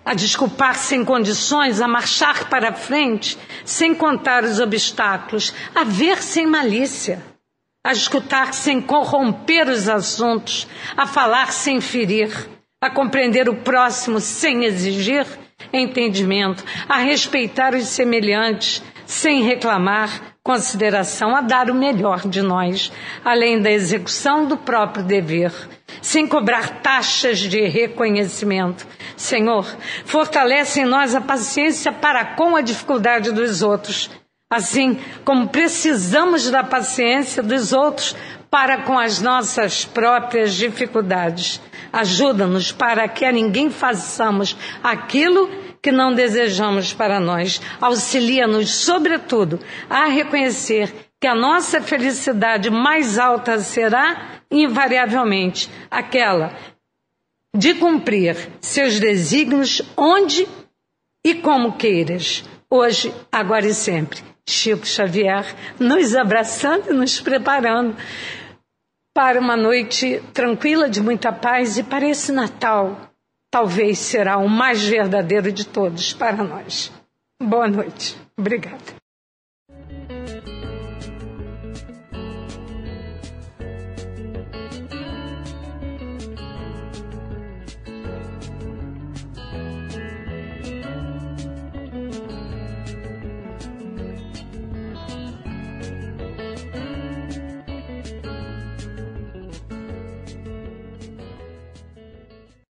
a 0.06 0.14
desculpar 0.14 0.76
sem 0.76 1.04
condições, 1.04 1.82
a 1.82 1.88
marchar 1.88 2.50
para 2.50 2.74
frente 2.74 3.38
sem 3.66 3.94
contar 3.96 4.44
os 4.44 4.60
obstáculos, 4.60 5.54
a 5.74 5.84
ver 5.84 6.22
sem 6.22 6.46
malícia, 6.46 7.24
a 7.84 7.92
escutar 7.92 8.54
sem 8.54 8.82
corromper 8.82 9.70
os 9.70 9.90
assuntos, 9.90 10.68
a 10.96 11.08
falar 11.08 11.52
sem 11.52 11.82
ferir, 11.82 12.32
a 12.82 12.90
compreender 12.90 13.50
o 13.50 13.56
próximo 13.64 14.20
sem 14.20 14.66
exigir 14.66 15.26
entendimento, 15.74 16.64
a 16.88 16.98
respeitar 16.98 17.74
os 17.74 17.88
semelhantes, 17.88 18.82
sem 19.06 19.42
reclamar 19.42 20.38
consideração, 20.44 21.36
a 21.36 21.42
dar 21.42 21.70
o 21.70 21.76
melhor 21.76 22.28
de 22.28 22.42
nós, 22.42 22.92
além 23.24 23.62
da 23.62 23.70
execução 23.70 24.46
do 24.46 24.56
próprio 24.56 25.04
dever, 25.04 25.52
sem 26.02 26.26
cobrar 26.26 26.82
taxas 26.82 27.40
de 27.40 27.68
reconhecimento. 27.68 28.88
Senhor, 29.18 29.66
fortalece 30.06 30.82
em 30.82 30.86
nós 30.86 31.14
a 31.14 31.20
paciência 31.20 31.92
para 31.92 32.24
com 32.36 32.56
a 32.56 32.62
dificuldade 32.62 33.32
dos 33.34 33.62
outros, 33.62 34.10
assim 34.50 34.98
como 35.26 35.50
precisamos 35.50 36.50
da 36.50 36.64
paciência 36.64 37.44
dos 37.44 37.74
outros 37.74 38.16
para 38.50 38.84
com 38.84 38.98
as 38.98 39.22
nossas 39.22 39.86
próprias 39.86 40.54
dificuldades. 40.54 41.62
Ajuda-nos 41.92 42.72
para 42.72 43.08
que 43.08 43.26
a 43.26 43.32
ninguém 43.32 43.70
façamos 43.70 44.58
aquilo 44.84 45.50
que 45.82 45.92
não 45.92 46.14
desejamos 46.14 46.94
para 46.94 47.20
nós. 47.20 47.62
Auxilia-nos, 47.80 48.70
sobretudo, 48.70 49.60
a 49.90 50.06
reconhecer 50.06 50.94
que 51.20 51.28
a 51.28 51.36
nossa 51.36 51.82
felicidade 51.82 52.70
mais 52.70 53.18
alta 53.18 53.60
será, 53.60 54.42
invariavelmente, 54.52 55.70
aquela 55.90 56.54
de 57.56 57.74
cumprir 57.74 58.36
seus 58.62 59.00
desígnios 59.00 59.82
onde 59.96 60.48
e 61.26 61.34
como 61.36 61.74
queiras, 61.74 62.44
hoje, 62.70 63.12
agora 63.32 63.66
e 63.66 63.74
sempre. 63.74 64.22
Chico 64.50 64.86
Xavier, 64.86 65.44
nos 65.78 66.16
abraçando 66.16 66.90
e 66.90 66.94
nos 66.94 67.20
preparando 67.20 67.98
para 69.18 69.40
uma 69.40 69.58
noite 69.58 70.22
tranquila, 70.32 70.88
de 70.88 71.02
muita 71.02 71.34
paz 71.34 71.76
e 71.76 71.82
para 71.84 72.08
esse 72.08 72.32
Natal, 72.32 73.10
talvez 73.50 73.98
será 73.98 74.38
o 74.38 74.48
mais 74.48 74.84
verdadeiro 74.84 75.52
de 75.52 75.66
todos 75.66 76.14
para 76.14 76.44
nós. 76.44 76.92
Boa 77.42 77.68
noite. 77.68 78.16
Obrigada. 78.38 79.07